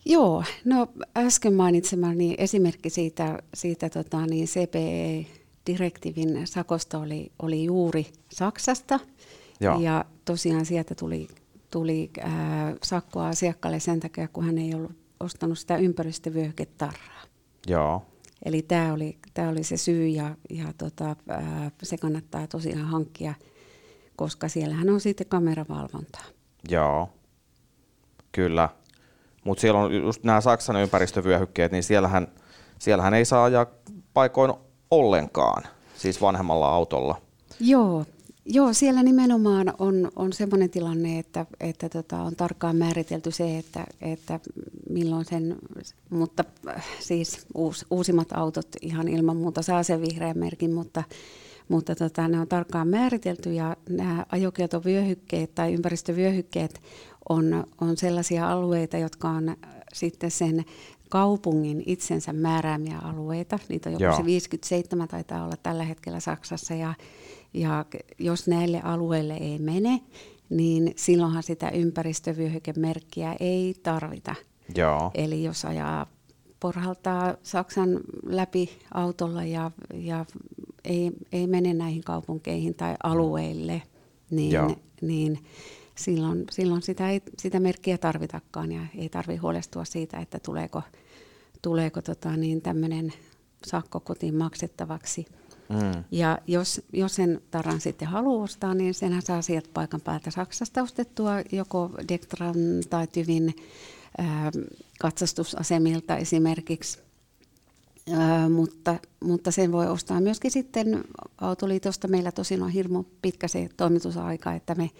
[0.04, 9.00] Joo, no äsken mainitsemani esimerkki siitä, siitä tota, niin CPE-direktiivin sakosta oli, oli juuri Saksasta.
[9.60, 9.80] Joo.
[9.80, 11.28] Ja tosiaan sieltä tuli,
[11.70, 12.30] tuli äh,
[12.82, 17.11] sakkoa asiakkaalle sen takia, kun hän ei ollut ostanut sitä ympäristövyöhyketarraa.
[17.66, 18.02] Joo.
[18.44, 23.34] Eli tämä oli, tämä oli se syy ja, ja tota, ää, se kannattaa tosiaan hankkia,
[24.16, 26.24] koska siellähän on sitten kameravalvontaa.
[26.68, 27.08] Joo,
[28.32, 28.68] kyllä.
[29.44, 32.28] Mutta siellä on just nämä Saksan ympäristövyöhykkeet, niin siellähän,
[32.78, 33.66] siellähän ei saa ajaa
[34.14, 34.52] paikoin
[34.90, 35.62] ollenkaan,
[35.96, 37.22] siis vanhemmalla autolla.
[37.60, 38.04] Joo,
[38.46, 43.86] Joo, siellä nimenomaan on, on sellainen tilanne, että, että tota, on tarkkaan määritelty se, että,
[44.00, 44.40] että
[44.90, 45.56] milloin sen,
[46.10, 51.02] mutta äh, siis uus, uusimmat autot ihan ilman muuta saa sen vihreän merkin, mutta,
[51.68, 56.80] mutta tota, ne on tarkkaan määritelty ja nämä ajokieltovyöhykkeet tai ympäristövyöhykkeet
[57.28, 59.56] on, on sellaisia alueita, jotka on äh,
[59.92, 60.64] sitten sen
[61.08, 63.58] kaupungin itsensä määräämiä alueita.
[63.68, 66.94] Niitä on joku se 57 taitaa olla tällä hetkellä Saksassa ja
[67.54, 67.84] ja
[68.18, 70.00] jos näille alueille ei mene,
[70.50, 74.34] niin silloinhan sitä ympäristövyöhykemerkkiä ei tarvita.
[74.76, 75.10] Joo.
[75.14, 76.06] Eli jos ajaa
[76.60, 80.26] porhaltaa Saksan läpi autolla ja, ja
[80.84, 83.82] ei, ei mene näihin kaupunkeihin tai alueille,
[84.30, 85.38] niin, niin
[85.94, 90.82] silloin, silloin sitä, ei, sitä merkkiä tarvitakaan ja ei tarvitse huolestua siitä, että tuleeko,
[91.62, 93.12] tuleeko tota niin, tämmöinen
[93.66, 95.26] sakko kotiin maksettavaksi.
[95.68, 96.04] Mm.
[96.10, 100.82] Ja jos, jos sen taran sitten haluaa ostaa, niin senhän saa sieltä paikan päältä Saksasta
[100.82, 102.56] ostettua joko Dektran
[102.90, 103.54] tai Tyvin
[104.18, 104.50] ää,
[105.00, 106.98] katsastusasemilta esimerkiksi.
[108.12, 108.94] Ää, mutta,
[109.24, 111.04] mutta sen voi ostaa myöskin sitten
[111.38, 112.08] Autoliitosta.
[112.08, 114.90] Meillä tosin on hirmu pitkä se toimitusaika, että me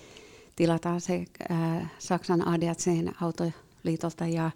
[0.57, 4.51] tilataan se ää, Saksan ADACn Autoliitolta ja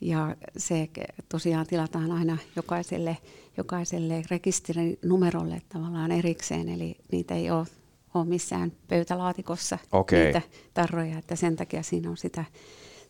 [0.00, 0.88] ja se
[1.28, 3.16] tosiaan tilataan aina jokaiselle,
[3.56, 7.66] jokaiselle rekisterinumerolle tavallaan erikseen, eli niitä ei ole,
[8.14, 10.24] ole missään pöytälaatikossa okay.
[10.24, 10.42] niitä
[10.74, 12.44] tarroja, että sen takia siinä on sitä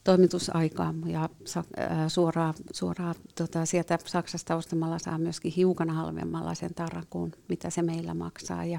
[0.04, 1.28] toimitusaikaa ja
[2.08, 7.82] suoraan, suoraan tota, sieltä Saksasta ostamalla saa myöskin hiukan halvemmalla sen tarran kuin mitä se
[7.82, 8.64] meillä maksaa.
[8.64, 8.78] Ja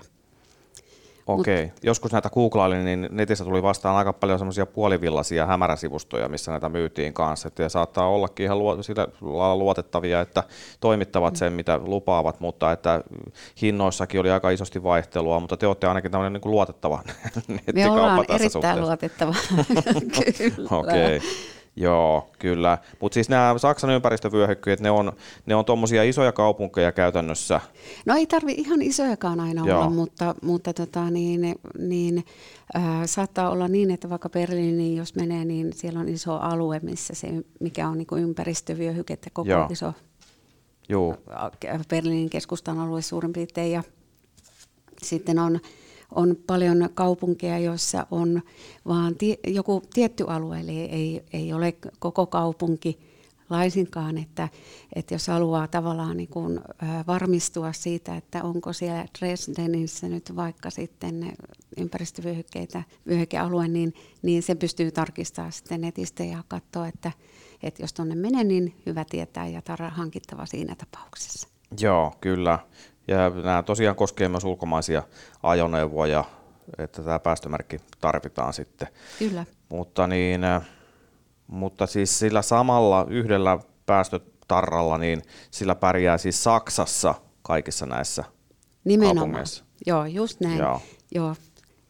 [1.28, 1.64] Okei.
[1.64, 1.78] Okay.
[1.84, 7.14] Joskus näitä googlailin, niin netissä tuli vastaan aika paljon semmoisia puolivillaisia hämäräsivustoja, missä näitä myytiin
[7.14, 7.50] kanssa.
[7.60, 9.08] Ja saattaa ollakin ihan luo, sillä
[9.56, 10.44] luotettavia, että
[10.80, 13.04] toimittavat sen, mitä lupaavat, mutta että
[13.62, 17.02] hinnoissakin oli aika isosti vaihtelua, mutta te olette ainakin tämmöinen niin luotettava
[17.76, 18.82] Me ollaan erittäin suhteessa.
[18.82, 19.36] luotettava.
[20.80, 21.18] Okei.
[21.18, 21.30] Okay.
[21.78, 22.78] Joo, kyllä.
[23.02, 25.12] Mutta siis nämä Saksan ympäristövyöhykkeet, ne on,
[25.46, 27.62] ne on tuommoisia isoja kaupunkeja käytännössä.
[28.06, 29.80] No ei tarvi ihan isojakaan aina Joo.
[29.80, 32.26] olla, mutta, mutta tota, niin, niin,
[32.76, 37.16] äh, saattaa olla niin, että vaikka Berliiniin jos menee, niin siellä on iso alue, missä
[37.16, 37.28] se,
[37.60, 39.68] mikä on niin ympäristövyöhyke, koko Joo.
[39.70, 39.94] iso
[40.90, 41.16] Joo.
[41.90, 43.72] Berliinin keskustan alue suurin piirtein.
[43.72, 43.84] Ja
[45.02, 45.60] sitten on
[46.16, 48.42] on paljon kaupunkeja, joissa on
[48.88, 53.00] vaan tie, joku tietty alue, eli ei, ei ole koko kaupunki
[53.50, 54.50] laisinkaan, että,
[54.96, 56.60] että jos haluaa tavallaan niin kuin,
[57.08, 61.34] varmistua siitä, että onko siellä Dresdenissä nyt vaikka sitten
[61.78, 67.12] ympäristövyöhykkeitä, vyöhykealue, niin, niin se pystyy tarkistamaan sitten netistä ja katsoa, että,
[67.64, 71.48] että jos tuonne menee, niin hyvä tietää ja tarra hankittava siinä tapauksessa.
[71.80, 72.60] Joo, kyllä.
[73.08, 75.04] Ja nämä tosiaan koskee myös ulkomaisia
[75.44, 76.24] ajoneuvoja,
[76.78, 78.88] että tämä päästömerkki tarvitaan sitten.
[79.20, 79.46] Kyllä.
[79.70, 80.42] Mutta, niin,
[81.48, 88.24] mutta siis sillä samalla yhdellä päästötarralla, niin sillä pärjää siis Saksassa kaikissa näissä
[88.84, 89.46] Nimenomaan.
[89.86, 90.58] Joo, just näin.
[90.58, 90.82] Joo.
[91.16, 91.36] Joo.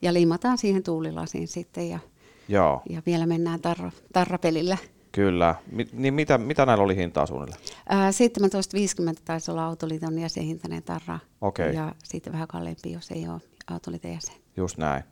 [0.02, 2.00] Ja liimataan siihen tuulilasiin sitten ja
[2.48, 4.78] Joo, ja vielä mennään tarra, tarrapelillä.
[5.18, 5.56] Kyllä.
[5.72, 7.62] Mi- niin mitä, mitä näillä oli hintaa suunnilleen?
[7.90, 11.20] Ää, 17,50 taisi olla Autoliiton jäsenhintainen tarra.
[11.42, 11.76] Okei.
[11.76, 14.36] Ja sitten vähän kalliimpi, jos ei ole Autoliiton jäsen.
[14.58, 15.04] Just näin.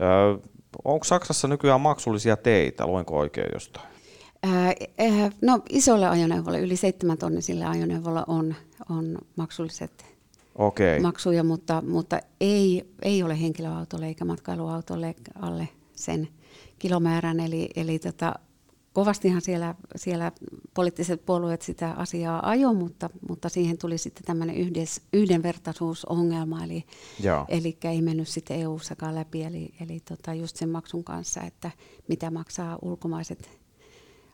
[0.00, 0.48] Öö,
[0.84, 2.86] onko Saksassa nykyään maksullisia teitä?
[2.86, 3.86] Luenko oikein jostain?
[5.42, 8.54] No isolle ajoneuvolle, yli 7 tonnisille ajoneuvolle on,
[8.88, 10.04] on maksulliset
[10.54, 11.00] Okei.
[11.00, 16.28] maksuja, mutta, mutta ei, ei ole henkilöautolle eikä matkailuautolle alle sen
[16.78, 17.40] kilomäärän.
[17.40, 18.34] Eli, eli tota,
[18.92, 20.32] kovastihan siellä, siellä
[20.74, 26.84] poliittiset puolueet sitä asiaa ajo, mutta, mutta siihen tuli sitten tämmöinen yhdes, yhdenvertaisuusongelma, eli,
[27.22, 27.44] Joo.
[27.48, 31.70] eli ei mennyt sitten EU-sakaan läpi, eli, eli tota just sen maksun kanssa, että
[32.08, 33.50] mitä maksaa ulkomaiset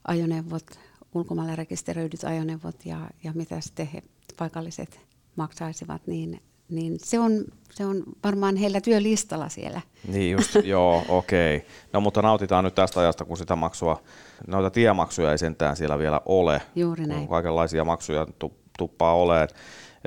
[0.08, 0.66] ajoneuvot,
[1.14, 4.02] ulkomailla rekisteröidyt ajoneuvot ja, ja mitä sitten he,
[4.38, 5.00] paikalliset
[5.36, 9.80] maksaisivat, niin, niin se, on, se on varmaan heillä työlistalla siellä.
[10.08, 11.66] Niin just, joo, okei.
[11.92, 14.02] No mutta nautitaan nyt tästä ajasta, kun sitä maksua,
[14.46, 16.62] noita tiemaksuja ei sentään siellä vielä ole.
[16.76, 17.28] Juuri näin.
[17.28, 19.48] Kaikenlaisia maksuja tu, tuppaa olemaan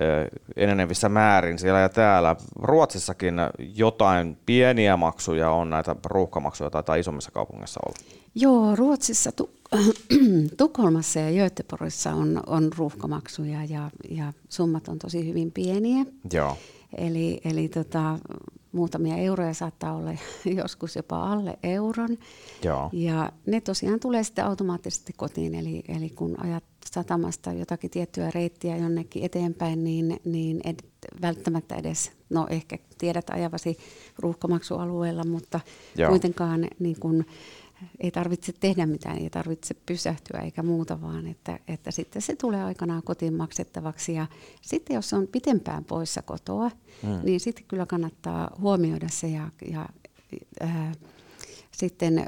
[0.02, 2.36] ö, enenevissä määrin siellä ja täällä.
[2.62, 8.21] Ruotsissakin jotain pieniä maksuja on, näitä ruuhkamaksuja taitaa isommissa kaupungeissa olla.
[8.36, 9.50] Joo, Ruotsissa, tu-
[10.58, 16.06] Tukholmassa ja Göteborgissa on, on ruuhkamaksuja ja, ja summat on tosi hyvin pieniä.
[16.34, 16.58] Joo,
[16.98, 18.20] Eli, eli tota,
[18.72, 20.12] muutamia euroja saattaa olla
[20.64, 22.18] joskus jopa alle euron.
[22.64, 28.32] joo, Ja ne tosiaan tulee sitten automaattisesti kotiin, eli, eli kun ajat satamasta jotakin tiettyä
[28.36, 30.86] reittiä jonnekin eteenpäin, niin, niin et
[31.22, 33.78] välttämättä edes, no ehkä tiedät ajavasi
[34.20, 35.60] ruuhkamaksualueella, mutta
[35.98, 36.10] Joo.
[36.10, 37.26] kuitenkaan niin kun,
[38.00, 42.64] ei tarvitse tehdä mitään, ei tarvitse pysähtyä eikä muuta, vaan että, että sitten se tulee
[42.64, 44.14] aikanaan kotiin maksettavaksi.
[44.14, 44.28] Ja
[44.62, 46.72] sitten jos on pitempään poissa kotoa,
[47.04, 47.20] mm.
[47.24, 49.90] niin sitten kyllä kannattaa huomioida se ja, ja
[50.60, 50.92] ää,
[51.72, 52.26] sitten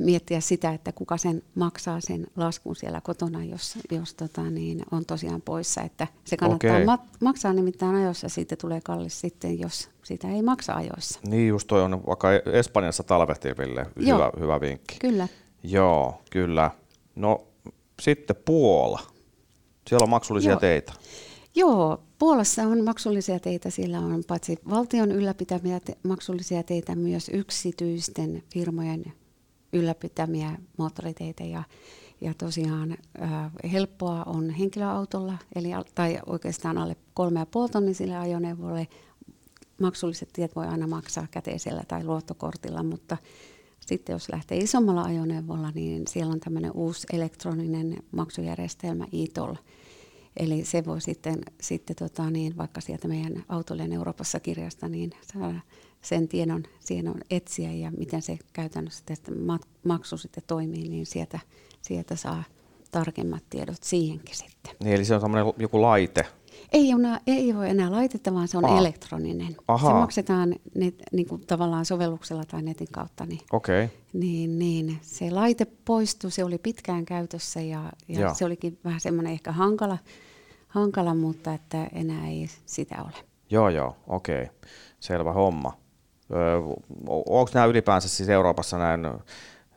[0.00, 5.04] miettiä sitä, että kuka sen maksaa sen laskun siellä kotona, jos, jos tota, niin on
[5.06, 5.82] tosiaan poissa.
[5.82, 6.84] Että se kannattaa Okei.
[6.84, 11.20] ma- maksaa nimittäin ajoissa, siitä tulee kallis sitten, jos sitä ei maksa ajoissa.
[11.28, 14.18] Niin just toi on vaikka Espanjassa talvehtiville Joo.
[14.18, 14.96] hyvä, hyvä vinkki.
[15.00, 15.28] Kyllä.
[15.62, 16.70] Joo, kyllä.
[17.14, 17.46] No
[18.02, 19.00] sitten Puola.
[19.88, 20.60] Siellä on maksullisia Joo.
[20.60, 20.92] teitä.
[21.54, 23.70] Joo, Puolassa on maksullisia teitä.
[23.70, 29.12] Siellä on paitsi valtion ylläpitämiä te- maksullisia teitä, myös yksityisten firmojen
[29.76, 31.44] ylläpitämiä moottoriteitä.
[31.44, 31.62] Ja,
[32.20, 38.88] ja tosiaan äh, helppoa on henkilöautolla, eli, tai oikeastaan alle kolme ja puoli tonnisille ajoneuvolle.
[39.80, 43.16] Maksulliset tiet voi aina maksaa käteisellä tai luottokortilla, mutta
[43.80, 49.54] sitten jos lähtee isommalla ajoneuvolla, niin siellä on tämmöinen uusi elektroninen maksujärjestelmä e-toll.
[50.36, 55.60] Eli se voi sitten, sitten tota niin, vaikka sieltä meidän autollinen Euroopassa kirjasta, niin saada
[56.06, 59.32] sen tiedon, tiedon etsiä ja miten se käytännössä tästä
[59.84, 61.38] maksu sitten toimii, niin sieltä,
[61.82, 62.44] sieltä saa
[62.90, 64.74] tarkemmat tiedot siihenkin sitten.
[64.84, 66.26] Niin, eli se on semmoinen joku laite.
[66.72, 68.78] Ei, ole, ei ole enää laitetta, vaan se on Aa.
[68.78, 69.56] elektroninen.
[69.68, 69.90] Ahaa.
[69.90, 73.26] Se maksetaan net, niin kuin tavallaan sovelluksella tai netin kautta.
[73.26, 73.40] Niin.
[73.52, 73.88] Okay.
[74.12, 78.20] niin, niin se laite poistui, se oli pitkään käytössä ja, Joo.
[78.20, 79.98] ja se olikin vähän semmoinen ehkä hankala,
[80.68, 83.24] hankala, mutta että enää ei sitä ole.
[83.50, 84.42] Joo, joo, okei.
[84.42, 84.54] Okay.
[85.00, 85.85] Selvä homma.
[86.34, 86.56] Öö,
[87.08, 89.00] onko nämä ylipäänsä siis Euroopassa näin,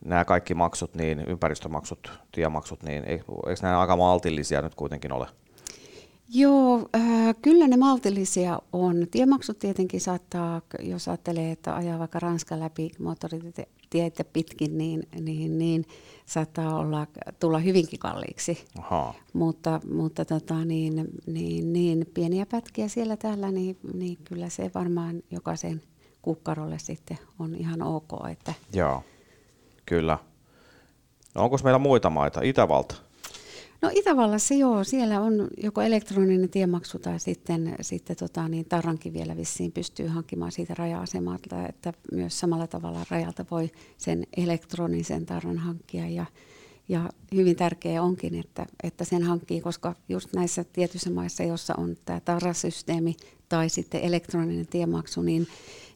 [0.06, 3.24] nämä kaikki maksut, niin ympäristömaksut, tiemaksut, niin eikö,
[3.62, 5.28] nämä aika maltillisia nyt kuitenkin ole?
[6.34, 9.08] Joo, äh, kyllä ne maltillisia on.
[9.12, 15.86] Tiemaksut tietenkin saattaa, jos ajattelee, että ajaa vaikka Ranskan läpi moottoritietä pitkin, niin, niin, niin
[16.26, 17.08] saattaa olla,
[17.40, 18.66] tulla hyvinkin kalliiksi.
[18.80, 19.14] Ahaa.
[19.34, 25.24] Mutta, mutta tota, niin, niin, niin, pieniä pätkiä siellä täällä, niin, niin kyllä se varmaan
[25.32, 25.82] jokaisen
[26.22, 28.12] kukkarolle sitten on ihan ok.
[28.32, 29.04] Että Joo,
[29.86, 30.18] kyllä.
[31.36, 32.42] No onko meillä muita maita?
[32.42, 32.96] Itävalta?
[33.82, 39.38] No Itävallassa joo, siellä on joko elektroninen tiemaksu tai sitten, sitten tota, niin tarrankin vielä
[39.38, 46.10] vissiin pystyy hankkimaan siitä raja-asemalta, että myös samalla tavalla rajalta voi sen elektronisen tarran hankkia
[46.10, 46.26] ja,
[46.90, 51.96] ja hyvin tärkeää onkin, että, että sen hankkii, koska just näissä tietyissä maissa, jossa on
[52.06, 53.16] tämä tarrasysteemi
[53.50, 55.48] tai sitten elektroninen tiemaksu, niin,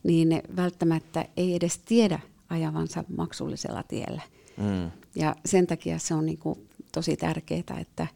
[0.03, 4.21] niin välttämättä ei edes tiedä ajavansa maksullisella tiellä.
[4.57, 4.91] Mm.
[5.15, 8.07] Ja sen takia se on niin kuin tosi tärkeää, että,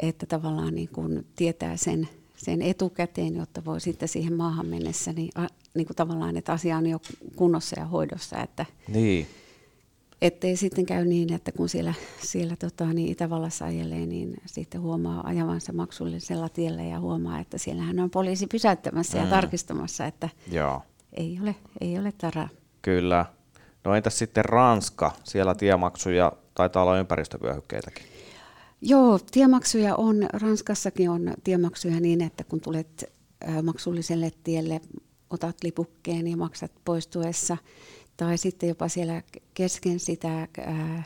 [0.00, 5.30] että tavallaan niin kuin tietää sen, sen etukäteen, jotta voi sitten siihen maahan mennessä, niin,
[5.34, 7.00] a, niin kuin tavallaan, että asia on jo
[7.36, 9.26] kunnossa ja hoidossa, että Niin,
[10.22, 15.26] ettei sitten käy niin, että kun siellä, siellä tota, niin Itävallassa ajelee, niin sitten huomaa
[15.26, 19.30] ajavansa maksullisella tiellä ja huomaa, että siellähän on poliisi pysäyttämässä ja Mm.
[19.30, 22.48] tarkistamassa, että joo, ei ole, ei ole taraa.
[22.82, 23.26] kyllä.
[23.84, 25.12] No entäs sitten Ranska?
[25.24, 28.04] Siellä tiemaksuja taitaa olla ympäristövyöhykkeitäkin.
[28.82, 30.16] Joo, tiemaksuja on.
[30.32, 33.12] Ranskassakin on tiemaksuja niin, että kun tulet
[33.62, 34.80] maksulliselle tielle,
[35.30, 37.56] otat lipukkeen ja maksat poistuessa,
[38.20, 39.22] tai sitten jopa siellä
[39.54, 41.02] kesken sitä ää,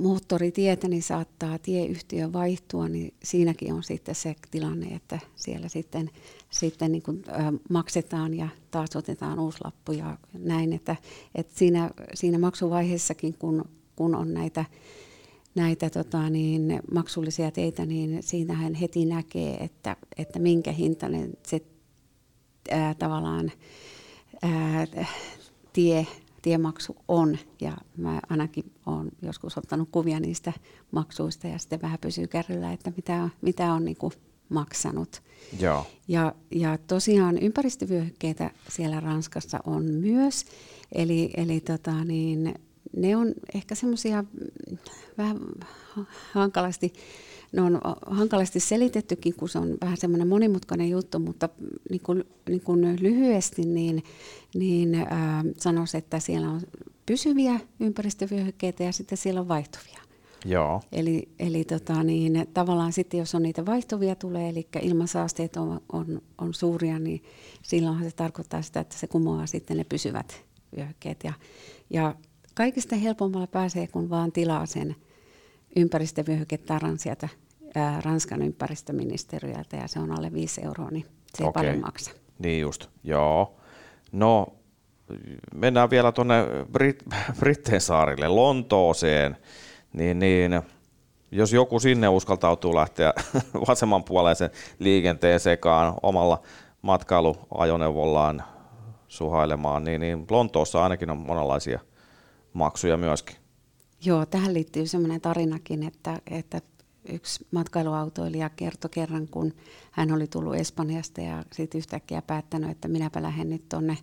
[0.00, 6.10] moottoritietä, niin saattaa tieyhtiö vaihtua, niin siinäkin on sitten se tilanne, että siellä sitten,
[6.50, 10.96] sitten niin kuin, ä, maksetaan ja taas otetaan uusi lappu ja näin, että,
[11.34, 13.64] että siinä, siinä maksuvaiheessakin, kun,
[13.96, 14.64] kun on näitä,
[15.54, 21.60] näitä tota, niin, maksullisia teitä, niin siinähän heti näkee, että, että minkä hintainen se
[22.70, 23.52] ää, tavallaan
[24.42, 24.86] ää,
[25.72, 26.06] tie
[26.42, 27.38] tiemaksu on.
[27.60, 30.52] Ja mä ainakin olen joskus ottanut kuvia niistä
[30.90, 34.12] maksuista ja sitten vähän pysyy kärryllä, että mitä, mitä on niin kuin
[34.48, 35.22] maksanut.
[35.60, 35.86] Joo.
[36.08, 40.44] Ja, ja tosiaan ympäristövyöhykkeitä siellä Ranskassa on myös.
[40.92, 42.54] Eli, eli tota niin,
[42.96, 44.24] ne on ehkä semmoisia
[45.18, 45.38] vähän
[46.32, 46.92] hankalasti
[47.52, 51.48] ne on hankalasti selitettykin, kun se on vähän semmoinen monimutkainen juttu, mutta
[51.90, 54.04] niin kuin, niin kuin lyhyesti niin,
[54.54, 55.08] niin äh,
[55.58, 56.60] sanoisin, että siellä on
[57.06, 60.02] pysyviä ympäristövyöhykkeitä ja sitten siellä on vaihtuvia.
[60.44, 60.82] Joo.
[60.92, 66.22] Eli, eli tota, niin, tavallaan sitten, jos on niitä vaihtuvia tulee, eli ilmansaasteet on, on,
[66.38, 67.22] on suuria, niin
[67.62, 70.44] silloinhan se tarkoittaa sitä, että se kumoaa sitten ne pysyvät
[70.76, 71.24] vyöhykkeet.
[71.24, 71.32] Ja,
[71.90, 72.14] ja
[72.54, 74.96] kaikista helpommalla pääsee, kun vaan tilaa sen
[75.76, 77.28] ympäristövyöhyketaran sieltä
[77.74, 81.62] ää, Ranskan ympäristöministeriöltä ja se on alle 5 euroa, niin se ei okay.
[81.62, 82.10] paljon maksa.
[82.38, 83.61] Niin just, joo.
[84.12, 84.46] No,
[85.54, 89.36] mennään vielä tuonne Brit- Britteen saarille, Lontooseen,
[89.92, 90.62] niin, niin
[91.30, 93.12] jos joku sinne uskaltautuu lähteä
[93.68, 96.42] vasemmanpuoleisen liikenteen sekaan omalla
[96.82, 98.42] matkailuajoneuvollaan
[99.08, 101.80] suhailemaan, niin, niin Lontoossa ainakin on monenlaisia
[102.52, 103.36] maksuja myöskin.
[104.04, 106.60] Joo, tähän liittyy sellainen tarinakin, että, että
[107.08, 109.52] yksi matkailuautoilija kertoi kerran, kun
[109.90, 113.98] hän oli tullut Espanjasta ja sitten yhtäkkiä päättänyt, että minäpä lähden nyt tuonne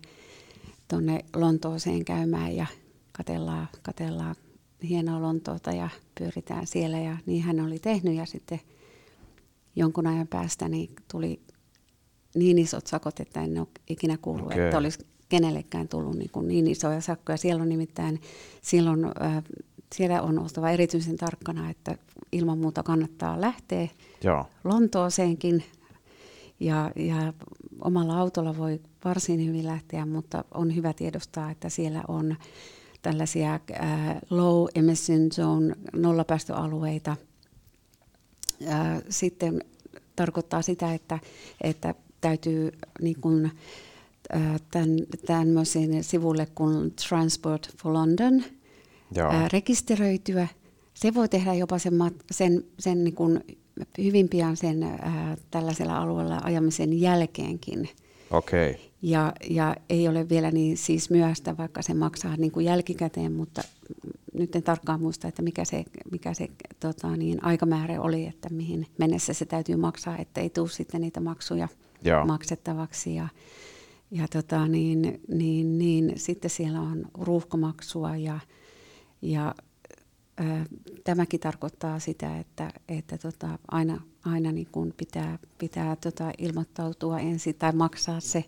[0.88, 2.66] tonne Lontooseen käymään ja
[3.12, 4.34] katellaan, katellaan
[4.88, 6.98] hienoa Lontoota ja pyöritään siellä.
[6.98, 8.60] Ja niin hän oli tehnyt ja sitten
[9.76, 11.40] jonkun ajan päästä niin tuli
[12.34, 14.60] niin isot sakot, että en ole ikinä kuullut, okay.
[14.60, 17.36] että olisi kenellekään tullut niin, kuin niin isoja sakkoja.
[17.36, 18.20] Siellä on nimittäin
[18.62, 19.42] silloin, äh,
[19.94, 21.98] siellä on oltava erityisen tarkkana, että
[22.32, 23.88] ilman muuta kannattaa lähteä
[24.24, 24.46] Joo.
[24.64, 25.64] Lontooseenkin.
[26.60, 27.32] Ja, ja
[27.84, 32.36] omalla autolla voi varsin hyvin lähteä, mutta on hyvä tiedostaa, että siellä on
[33.02, 37.16] tällaisia äh, low emission zone nollapäästöalueita.
[38.68, 39.64] Äh, sitten
[40.16, 41.18] tarkoittaa sitä, että,
[41.60, 43.50] että täytyy niin kuin,
[44.34, 48.44] äh, tämän, tämmöisen sivulle kuin Transport for London
[49.18, 50.48] äh, rekisteröityä–
[50.94, 51.94] se voi tehdä jopa sen,
[52.30, 53.44] sen, sen niin kuin
[53.98, 57.88] hyvin pian sen ää, tällaisella alueella ajamisen jälkeenkin.
[58.30, 58.74] Okay.
[59.02, 63.62] Ja, ja ei ole vielä niin siis myöstä, vaikka se maksaa niin kuin jälkikäteen, mutta
[64.34, 66.48] nyt en tarkkaan muista, että mikä se, mikä se
[66.80, 71.20] tota, niin, aikamäärä oli, että mihin mennessä se täytyy maksaa, että ei tule sitten niitä
[71.20, 71.68] maksuja
[72.04, 72.26] Joo.
[72.26, 73.14] maksettavaksi.
[73.14, 73.28] Ja,
[74.10, 78.40] ja tota, niin, niin, niin, sitten siellä on ruuhkamaksua ja,
[79.22, 79.54] ja
[81.04, 87.54] tämäkin tarkoittaa sitä, että, että tota, aina, aina niin kuin pitää, pitää tota ilmoittautua ensin
[87.54, 88.44] tai maksaa se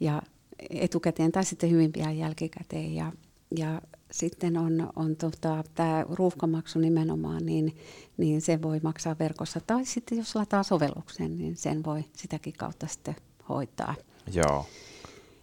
[0.00, 0.22] ja
[0.70, 2.94] etukäteen tai sitten hyvin pian jälkikäteen.
[2.94, 3.12] Ja,
[3.56, 7.76] ja sitten on, on tota, tämä ruuhkamaksu nimenomaan, niin,
[8.16, 9.60] niin se voi maksaa verkossa.
[9.66, 13.16] Tai sitten jos lataa sovelluksen, niin sen voi sitäkin kautta sitten
[13.48, 13.94] hoitaa.
[14.32, 14.66] Joo.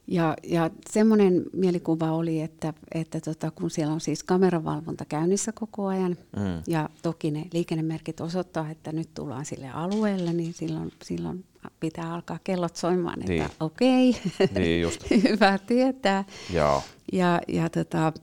[0.07, 5.87] Ja, ja semmoinen mielikuva oli, että, että tota, kun siellä on siis kameravalvonta käynnissä koko
[5.87, 6.61] ajan, mm.
[6.67, 11.45] ja toki ne liikennemerkit osoittaa, että nyt tullaan sille alueelle, niin silloin, silloin
[11.79, 13.45] pitää alkaa kellot soimaan, että niin.
[13.59, 14.87] okei, okay, niin
[15.29, 16.23] hyvä tietää.
[16.53, 16.83] Joo.
[17.13, 18.13] Ja, ja tota,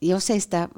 [0.00, 0.68] jos ei sitä äh,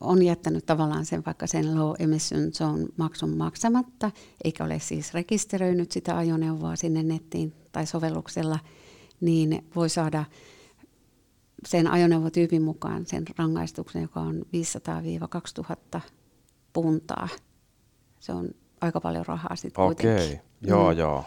[0.00, 4.10] on jättänyt tavallaan sen vaikka sen low emission zone maksun maksamatta,
[4.44, 8.58] eikä ole siis rekisteröinyt sitä ajoneuvoa sinne nettiin tai sovelluksella,
[9.20, 10.24] niin voi saada
[11.66, 14.42] sen ajoneuvotyypin mukaan sen rangaistuksen, joka on
[15.96, 16.00] 500-2000
[16.72, 17.28] puntaa.
[18.20, 18.50] Se on
[18.80, 20.38] aika paljon rahaa sitten Okei, okay.
[20.60, 20.98] joo mm.
[20.98, 21.24] joo.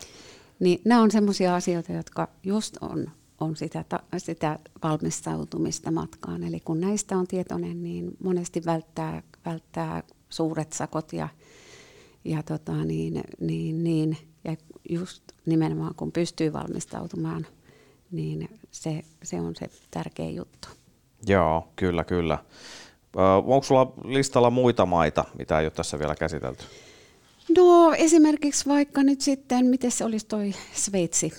[0.59, 3.85] Niin nämä on sellaisia asioita, jotka just on, on sitä,
[4.17, 6.43] sitä valmistautumista matkaan.
[6.43, 11.29] Eli kun näistä on tietoinen, niin monesti välttää, välttää suuret sakot ja,
[12.25, 14.55] ja, tota, niin, niin, niin, ja
[14.89, 17.47] just nimenomaan kun pystyy valmistautumaan–
[18.13, 20.67] niin se, se on se tärkeä juttu.
[21.27, 22.37] Joo, kyllä, kyllä.
[23.45, 26.63] Onko sulla listalla muita maita, mitä ei ole tässä vielä käsitelty?
[27.57, 31.33] No esimerkiksi vaikka nyt sitten, miten se olisi toi Sveitsi.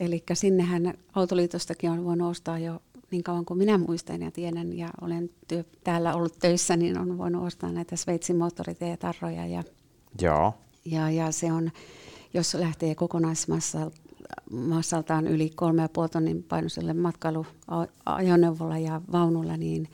[0.00, 0.34] Eli mm.
[0.34, 2.80] sinnehän Autoliitostakin on voinut ostaa jo
[3.10, 7.18] niin kauan kuin minä muistan ja tiedän ja olen työ, täällä ollut töissä, niin on
[7.18, 9.46] voinut ostaa näitä Sveitsin moottoriteetarroja.
[9.46, 9.62] Ja,
[10.22, 10.54] Joo.
[10.84, 11.70] Ja, ja se on,
[12.34, 12.94] jos lähtee
[14.50, 15.50] kokonaismassaltaan yli
[16.04, 19.88] 3,5 tonnin painoiselle matkailuajoneuvolla ja vaunulla, niin,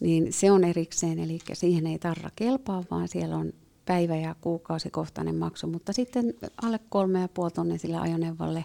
[0.00, 3.52] niin se on erikseen, eli siihen ei tarra kelpaa, vaan siellä on
[3.84, 8.64] päivä- ja kuukausikohtainen maksu, mutta sitten alle 3,5 tonnin sille ajoneuvolle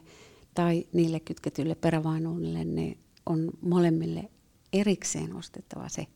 [0.54, 4.30] tai niille kytketyille perävainuille, ne on molemmille
[4.74, 6.08] erikseen ostettava se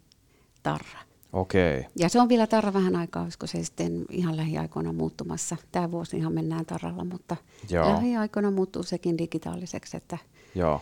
[0.64, 1.00] tarra.
[1.34, 1.86] Okei.
[1.96, 5.58] Ja se on vielä tarra vähän aikaa, olisiko se sitten ihan lähiaikoina muuttumassa.
[5.72, 7.36] Tämä vuosi ihan mennään tarralla, mutta
[7.70, 7.90] Joo.
[7.94, 10.18] lähiaikoina muuttuu sekin digitaaliseksi, että,
[10.56, 10.82] Joo.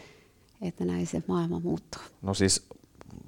[0.61, 2.01] että näin se maailma muuttuu.
[2.21, 2.67] No siis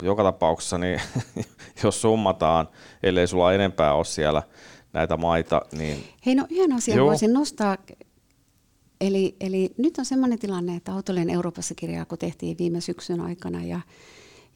[0.04, 1.02] joka tapauksessa, niin
[1.84, 2.68] jos summataan,
[3.04, 4.44] ellei sulla enempää ole siellä
[4.94, 6.04] näitä maita, niin...
[6.26, 7.08] Hei, no yhden asian Joo.
[7.08, 7.78] voisin nostaa
[9.02, 13.64] Eli, eli nyt on sellainen tilanne, että Autolien Euroopassa kirjaa, kun tehtiin viime syksyn aikana
[13.64, 13.80] ja,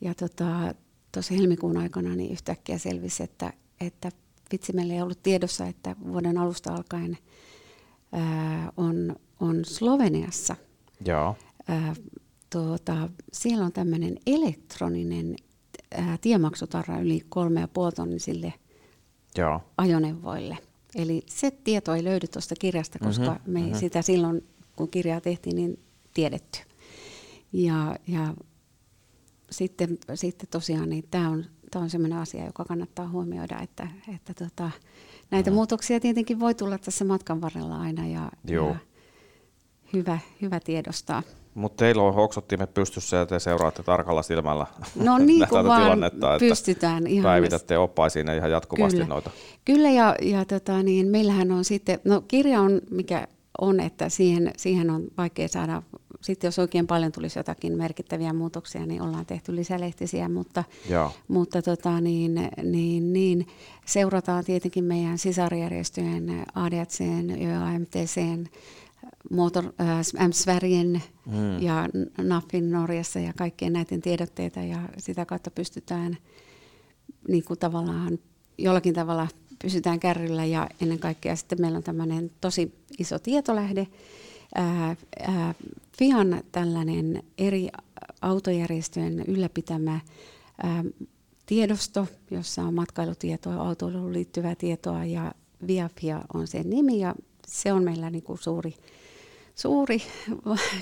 [0.02, 0.74] ja tota,
[1.12, 4.12] tuossa helmikuun aikana, niin yhtäkkiä selvisi, että, että
[4.52, 7.18] vitsi meillä ei ollut tiedossa, että vuoden alusta alkaen
[8.12, 10.56] ää, on, on Sloveniassa.
[11.06, 11.36] Joo.
[11.68, 11.94] Ää,
[12.50, 15.36] tuota, siellä on tämmöinen elektroninen
[15.92, 18.54] ää, tiemaksutarra yli kolme ja tonnisille
[19.38, 19.62] Joo.
[19.78, 20.58] ajoneuvoille–
[20.96, 23.80] Eli se tieto ei löydy tuosta kirjasta, mhm, koska mm-hmm, me ei mm-hmm.
[23.80, 25.80] sitä silloin, kun kirjaa tehtiin, niin
[26.14, 26.60] tiedetty.
[27.54, 28.34] Ja, ja
[29.52, 34.34] sitten, sitten tosiaan niin tämä on, tämä on sellainen asia, joka kannattaa huomioida, että, että
[34.34, 34.72] tota,
[35.32, 35.54] näitä mm.
[35.54, 38.76] muutoksia tietenkin voi tulla tässä matkan varrella aina ja, ja
[39.94, 41.24] hyvä, hyvä tiedostaa.
[41.54, 46.40] Mutta teillä on hoksottimet pystyssä ja te seuraatte tarkalla silmällä no niin kuin vaan tilannetta,
[46.40, 47.08] pystytään.
[47.08, 49.10] Ihan päivitätte oppaisiin ihan jatkuvasti Kyllä.
[49.10, 49.32] noita.
[49.66, 53.28] Kyllä ja, ja tota, niin meillähän on sitten, no kirja on mikä
[53.62, 55.84] on, että siihen, siihen on vaikea saada,
[56.22, 61.12] sitten jos oikein paljon tulisi jotakin merkittäviä muutoksia, niin ollaan tehty lisälehtisiä, mutta, Joo.
[61.28, 63.48] mutta tota, niin, niin, niin,
[63.86, 68.46] seurataan tietenkin meidän sisarjärjestöjen ADACn ja AMTCn
[69.32, 71.62] Motor, äh, Sverien mm.
[71.62, 76.18] ja NAFin Norjassa ja kaikkien näiden tiedotteita ja sitä kautta pystytään
[77.28, 78.20] niin kuin tavallaan
[78.58, 79.28] jollakin tavalla
[79.62, 83.88] pysytään kärryllä ja ennen kaikkea sitten meillä on tämmöinen tosi iso tietolähde.
[84.56, 85.56] Ää, äh, ää, äh,
[85.98, 87.70] FIAN tällainen eri
[88.22, 90.00] autojärjestöjen ylläpitämä
[90.64, 90.84] ää,
[91.46, 95.32] tiedosto, jossa on matkailutietoa, autoiluun liittyvää tietoa ja
[95.68, 97.16] Viafia on sen nimi ja
[97.48, 98.76] se on meillä niin kuin suuri
[99.56, 100.02] suuri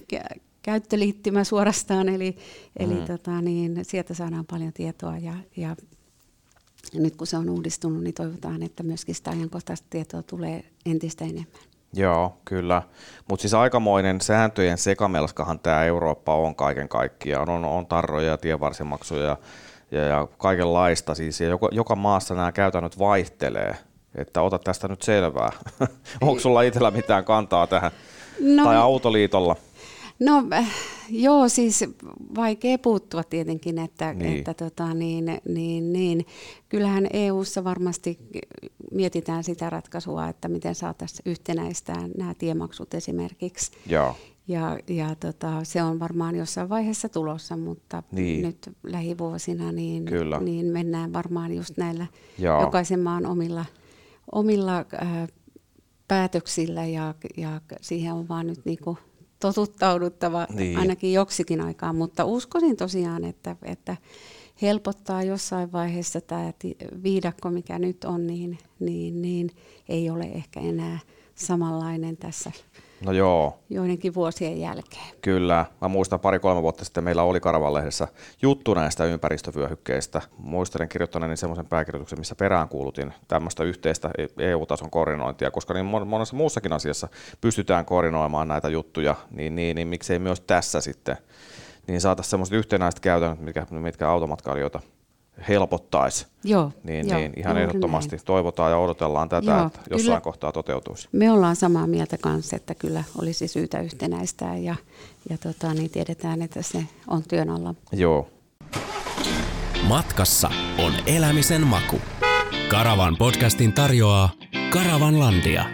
[0.61, 2.38] käyttöliittymä suorastaan, eli,
[2.80, 3.05] eli mm.
[3.05, 5.76] tota, niin, sieltä saadaan paljon tietoa ja, ja
[6.93, 11.68] nyt kun se on uudistunut, niin toivotaan, että myöskin sitä ajankohtaista tietoa tulee entistä enemmän.
[11.94, 12.82] Joo, kyllä.
[13.30, 17.50] Mutta siis aikamoinen sääntöjen sekamelskahan tämä Eurooppa on kaiken kaikkiaan.
[17.50, 19.38] On, on tarroja ja tienvarsimaksuja ja,
[19.92, 21.16] ja, ja kaikenlaista.
[21.16, 23.76] Siis, ja joka, joka maassa nämä käytännöt vaihtelee.
[24.16, 25.52] Että ota tästä nyt selvää.
[26.22, 27.92] Onko sulla itsellä mitään kantaa tähän?
[28.40, 29.56] No, tai Autoliitolla?
[30.20, 30.43] No
[31.09, 31.86] joo, siis
[32.36, 34.38] vaikea puuttua tietenkin, että, niin.
[34.38, 36.26] että tota, niin, niin, niin.
[36.70, 38.20] kyllähän EU-ssa varmasti
[38.91, 43.72] mietitään sitä ratkaisua, että miten saataisiin yhtenäistää nämä tiemaksut esimerkiksi.
[43.86, 44.15] Joo.
[44.47, 48.41] Ja, ja tota, se on varmaan jossain vaiheessa tulossa, mutta niin.
[48.45, 50.05] nyt lähivuosina niin,
[50.41, 52.05] niin mennään varmaan just näillä
[52.39, 52.61] Joo.
[52.61, 53.65] jokaisen maan omilla,
[54.32, 55.28] omilla äh,
[56.07, 58.97] päätöksillä ja, ja siihen on vaan nyt niin kuin
[59.40, 60.78] totuttauduttava niin.
[60.78, 63.98] ainakin joksikin aikaa, mutta uskoisin tosiaan, että, että
[64.62, 66.54] helpottaa jossain vaiheessa tämä
[67.04, 69.50] viidakko, mikä nyt on, niin, niin, niin
[69.90, 71.00] ei ole ehkä enää
[71.36, 72.52] samanlainen tässä
[73.06, 73.60] No joo.
[73.70, 75.06] Joidenkin vuosien jälkeen.
[75.22, 75.66] Kyllä.
[75.82, 78.08] Mä muistan pari-kolme vuotta sitten meillä oli Karavan-lehdessä
[78.41, 80.22] juttu näistä ympäristövyöhykkeistä.
[80.38, 87.08] Muistelen kirjoittaneeni semmoisen pääkirjoituksen, missä peräänkuulutin tämmöistä yhteistä EU-tason koordinointia, koska niin monessa muussakin asiassa
[87.41, 91.18] pystytään koordinoimaan näitä juttuja, niin, niin, niin miksei myös tässä sitten
[91.88, 94.80] niin saataisiin semmoiset yhtenäiset käytännöt, mitkä, mitkä automatkailijoita
[95.48, 96.28] helpottaisi.
[96.44, 98.26] Joo, niin, joo, niin ihan ehdottomasti näin.
[98.26, 101.10] toivotaan ja odotellaan tätä, joo, että jossain kyllä, kohtaa toteutuisi.
[101.12, 104.76] Me ollaan samaa mieltä kanssa, että kyllä olisi syytä yhtenäistää ja,
[105.30, 107.76] ja tota, niin tiedetään, että se on työn alla.
[107.92, 108.28] Joo.
[109.88, 110.50] Matkassa
[110.86, 112.02] on elämisen maku.
[112.70, 114.30] Karavan podcastin tarjoaa
[114.70, 115.66] Karavanlandia.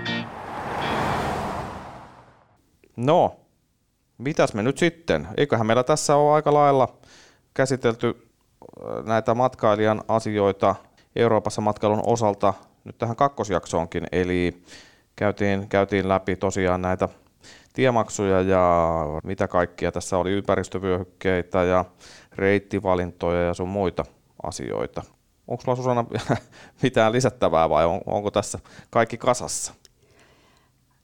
[2.96, 3.36] No,
[4.18, 5.28] mitäs me nyt sitten?
[5.38, 6.98] Eiköhän meillä tässä ole aika lailla
[7.54, 8.25] käsitelty
[9.06, 10.76] näitä matkailijan asioita
[11.16, 12.54] Euroopassa matkailun osalta
[12.84, 14.62] nyt tähän kakkosjaksoonkin, eli
[15.16, 17.10] käytiin, käytiin läpi tosiaan näitä
[17.74, 18.90] tiemaksuja ja
[19.24, 21.86] mitä kaikkia tässä oli, ympäristövyöhykkeitä ja
[22.36, 24.06] reittivalintoja ja sun muita
[24.44, 25.04] asioita.
[25.48, 26.06] Onko sulla Susanna
[26.84, 28.60] mitään lisättävää vai on, onko tässä
[28.90, 29.74] kaikki kasassa?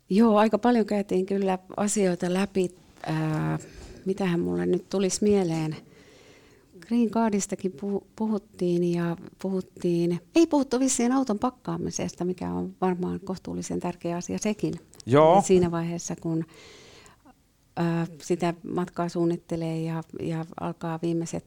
[0.09, 2.75] Joo, aika paljon käytiin kyllä asioita läpi.
[3.05, 3.59] Ää,
[4.05, 5.75] mitähän mulle nyt tulisi mieleen?
[6.91, 7.73] Green Cardistakin
[8.15, 14.73] puhuttiin ja puhuttiin, ei puhuttu vissiin auton pakkaamisesta, mikä on varmaan kohtuullisen tärkeä asia sekin.
[15.05, 15.41] Joo.
[15.45, 16.45] Siinä vaiheessa, kun
[18.21, 21.45] sitä matkaa suunnittelee ja, ja alkaa viimeiset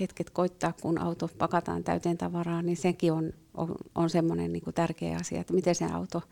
[0.00, 5.16] hetket koittaa, kun auto pakataan täyteen tavaraa, niin sekin on, on, on semmoinen niin tärkeä
[5.20, 6.22] asia, että miten se auto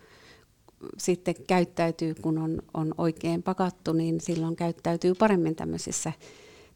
[0.98, 6.12] sitten käyttäytyy, kun on, on oikein pakattu, niin silloin käyttäytyy paremmin tämmöisissä,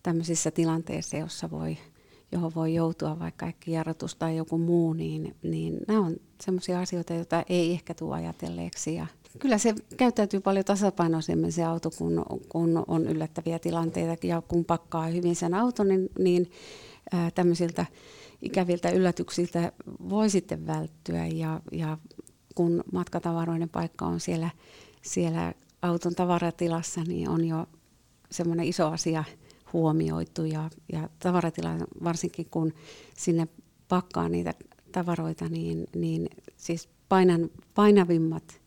[0.03, 1.79] tämmöisissä tilanteissa, jossa voi,
[2.33, 7.15] johon voi joutua vaikka ehkä jarrutus tai joku muu, niin, niin nämä on semmoisia asioita,
[7.15, 8.95] joita ei ehkä tule ajatelleeksi.
[8.95, 9.07] Ja
[9.39, 15.07] kyllä se käyttäytyy paljon tasapainoisemmin se auto, kun, kun on yllättäviä tilanteita ja kun pakkaa
[15.07, 16.51] hyvin sen auton, niin, niin
[17.13, 17.87] ää, tämmöisiltä
[18.43, 19.73] ikäviltä yllätyksiltä
[20.09, 21.99] voi sitten välttyä ja, ja
[22.55, 24.51] kun matkatavaroiden paikka on siellä,
[25.03, 27.67] siellä auton tavaratilassa, niin on jo
[28.31, 29.25] semmoinen iso asia
[29.73, 31.71] huomioitu ja, ja tavaratila,
[32.05, 32.73] varsinkin kun
[33.17, 33.49] sinne
[33.89, 34.55] pakkaa niitä
[34.93, 38.61] tavaroita, niin, niin siis painan, painavimmat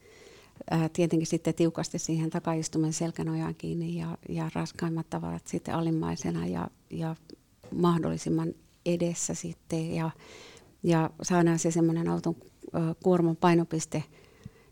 [0.71, 6.67] ää, tietenkin sitten tiukasti siihen takaistumen selkänojaan kiinni ja, ja raskaimmat tavarat sitten alimmaisena ja,
[6.89, 7.15] ja
[7.75, 8.53] mahdollisimman
[8.85, 9.95] edessä sitten.
[9.95, 10.11] Ja,
[10.83, 12.35] ja saadaan se semmoinen auton
[13.03, 14.03] kuorman painopiste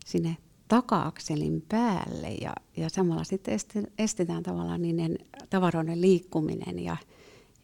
[0.06, 0.36] sinne
[0.70, 3.58] taka-akselin päälle ja, ja samalla sitten
[3.98, 5.18] estetään tavallaan niiden
[5.50, 6.96] tavaroiden liikkuminen ja,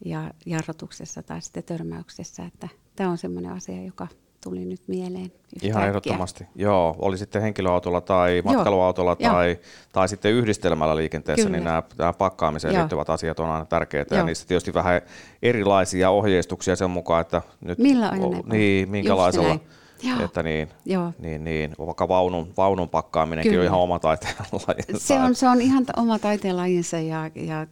[0.04, 2.44] ja jarrutuksessa tai sitten törmäyksessä.
[2.44, 4.08] Että tämä on semmoinen asia, joka
[4.44, 5.32] tuli nyt mieleen.
[5.62, 6.96] Ihan ehdottomasti, joo.
[6.98, 9.32] Oli sitten henkilöautolla tai matkailuautolla joo.
[9.32, 9.58] tai,
[9.92, 11.58] tai sitten yhdistelmällä liikenteessä, niin Kyllä.
[11.58, 12.80] niin nämä, nämä pakkaamiseen joo.
[12.80, 14.14] liittyvät asiat on aina tärkeitä.
[14.14, 14.20] Joo.
[14.20, 15.00] Ja niissä tietysti vähän
[15.42, 19.58] erilaisia ohjeistuksia sen mukaan, että nyt, Millä o, niin, minkälaisella
[20.02, 20.24] Joo.
[20.24, 21.12] Että niin, Joo.
[21.18, 23.62] niin, niin, vaikka vaunun, vaunun pakkaaminenkin Kyllä.
[23.62, 25.06] on ihan oma taiteenlajinsa.
[25.06, 27.66] Se on, se on ihan oma taiteenlajinsa ja, ja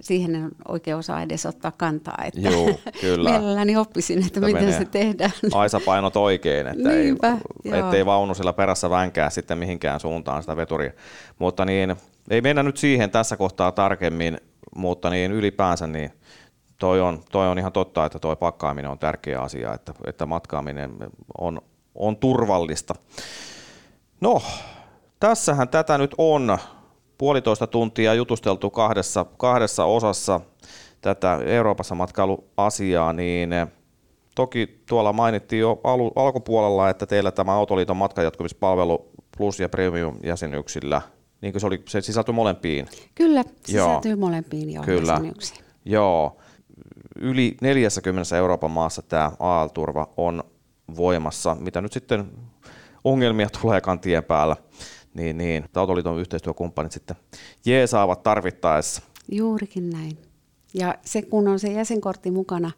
[0.00, 2.18] siihen en oikein osaa edes ottaa kantaa.
[2.24, 3.30] Että Joo, kyllä.
[3.30, 5.30] Mielelläni oppisin, että, että miten se tehdään.
[5.84, 10.92] painot oikein, että Niinpä, ei, ettei vaunu sillä perässä vänkää sitten mihinkään suuntaan sitä veturia.
[11.38, 11.96] Mutta niin,
[12.30, 14.38] ei mennä nyt siihen tässä kohtaa tarkemmin,
[14.74, 16.10] mutta niin ylipäänsä niin
[16.80, 20.96] toi on, toi on ihan totta, että toi pakkaaminen on tärkeä asia, että, että matkaaminen
[21.38, 21.60] on,
[21.94, 22.94] on turvallista.
[24.20, 24.42] No,
[25.20, 26.58] tässähän tätä nyt on
[27.18, 30.40] puolitoista tuntia jutusteltu kahdessa, kahdessa osassa
[31.00, 33.50] tätä Euroopassa matkailuasiaa, niin
[34.34, 41.02] toki tuolla mainittiin jo al- alkupuolella, että teillä tämä Autoliiton matkanjatkumispalvelu Plus ja Premium jäsenyksillä,
[41.40, 42.88] niin kuin se, oli, se sisältyi molempiin.
[43.14, 44.20] Kyllä, sisältyy joo.
[44.20, 45.12] molempiin jo Kyllä.
[45.12, 45.64] jäsenyksiin.
[45.84, 46.36] Joo
[47.16, 50.44] yli 40 Euroopan maassa tämä AL-turva on
[50.96, 52.30] voimassa, mitä nyt sitten
[53.04, 54.56] ongelmia tuleekaan tien päällä,
[55.14, 57.16] niin, niin Autoliiton yhteistyökumppanit sitten
[57.64, 59.02] jeesaavat tarvittaessa.
[59.32, 60.18] Juurikin näin.
[60.74, 62.70] Ja se, kun on se jäsenkortti mukana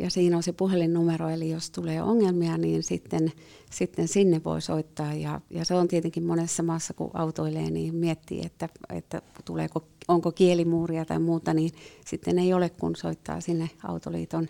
[0.00, 3.32] ja siinä on se puhelinnumero, eli jos tulee ongelmia, niin sitten,
[3.70, 5.14] sitten sinne voi soittaa.
[5.14, 10.32] Ja, ja se on tietenkin monessa maassa, kun autoilee, niin miettii, että, että tuleeko onko
[10.32, 11.70] kielimuuria tai muuta, niin
[12.06, 14.46] sitten ei ole kun soittaa sinne Autoliiton,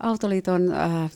[0.00, 1.10] Autoliiton äh,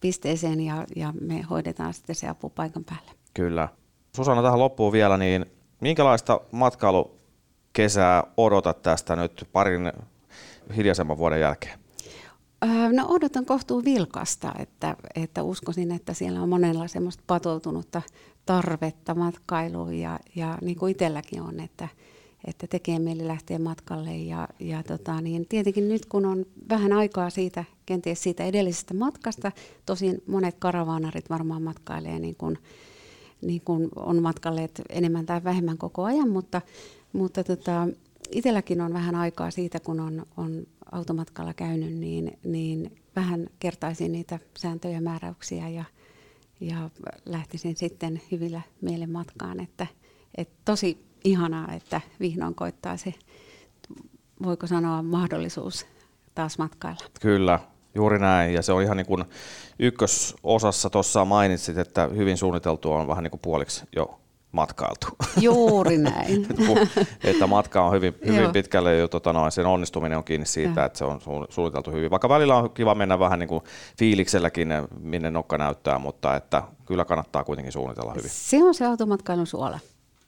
[0.00, 3.12] pisteeseen ja, ja me hoidetaan sitten se apu paikan päällä.
[3.34, 3.68] Kyllä.
[4.16, 5.46] Susanna tähän loppuun vielä, niin
[5.80, 9.92] minkälaista matkailukesää odotat tästä nyt parin
[10.76, 11.78] hiljaisemman vuoden jälkeen?
[12.64, 18.02] Äh, no odotan kohtuu vilkasta, että, että uskoisin, että siellä on monella semmoista patoutunutta
[18.46, 21.88] tarvetta matkailuun ja, ja niin kuin itselläkin on, että,
[22.46, 24.16] että tekee mieli lähteä matkalle.
[24.16, 29.52] Ja, ja tota, niin tietenkin nyt kun on vähän aikaa siitä, kenties siitä edellisestä matkasta,
[29.86, 32.58] tosin monet karavaanarit varmaan matkailee niin kuin,
[33.42, 36.62] niin kuin on matkalleet enemmän tai vähemmän koko ajan, mutta,
[37.12, 37.88] mutta tota,
[38.30, 44.38] itselläkin on vähän aikaa siitä, kun on, on automatkalla käynyt, niin, niin vähän kertaisin niitä
[44.58, 45.84] sääntöjä määräyksiä ja,
[46.60, 46.90] ja
[47.24, 49.86] lähtisin sitten hyvillä mielen matkaan, että,
[50.36, 53.14] että tosi ihanaa, että vihdoin koittaa se,
[54.42, 55.86] voiko sanoa, mahdollisuus
[56.34, 57.04] taas matkailla.
[57.20, 57.58] Kyllä,
[57.94, 58.54] juuri näin.
[58.54, 59.24] Ja se on ihan niin kuin
[59.78, 64.20] ykkösosassa tuossa mainitsit, että hyvin suunniteltua on vähän niin kuin puoliksi jo
[64.52, 65.06] matkailtu.
[65.40, 66.46] Juuri näin.
[67.24, 70.86] että matka on hyvin, hyvin pitkälle jo tota noin, sen onnistuminen on kiinni siitä, ja.
[70.86, 72.10] että se on suunniteltu hyvin.
[72.10, 73.64] Vaikka välillä on kiva mennä vähän niin kuin
[73.98, 74.68] fiilikselläkin,
[75.00, 78.30] minne nokka näyttää, mutta että kyllä kannattaa kuitenkin suunnitella hyvin.
[78.30, 79.78] Se on se automatkailun suola.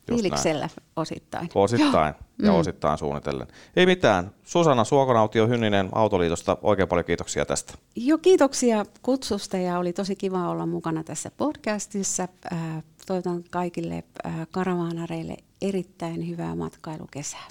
[0.09, 1.49] Fiiliksellä osittain.
[1.55, 2.47] Osittain Joo.
[2.47, 2.59] ja mm.
[2.59, 3.47] osittain suunnitellen.
[3.77, 4.31] Ei mitään.
[4.45, 7.75] Susanna Suokonautio Hynninen Autoliitosta, oikein paljon kiitoksia tästä.
[7.97, 12.29] Joo, kiitoksia kutsusta ja oli tosi kiva olla mukana tässä podcastissa.
[13.07, 14.05] Toivotan kaikille
[14.51, 17.47] karavaanareille erittäin hyvää matkailukesää.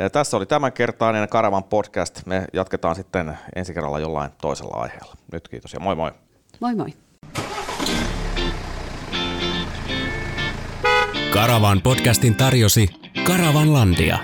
[0.00, 2.26] Ja tässä oli tämänkertainen Karavan podcast.
[2.26, 5.14] Me jatketaan sitten ensi kerralla jollain toisella aiheella.
[5.32, 6.12] Nyt kiitos ja moi moi.
[6.60, 6.94] Moi moi.
[11.38, 12.88] Karavan podcastin tarjosi
[13.26, 14.18] Karavanlandia.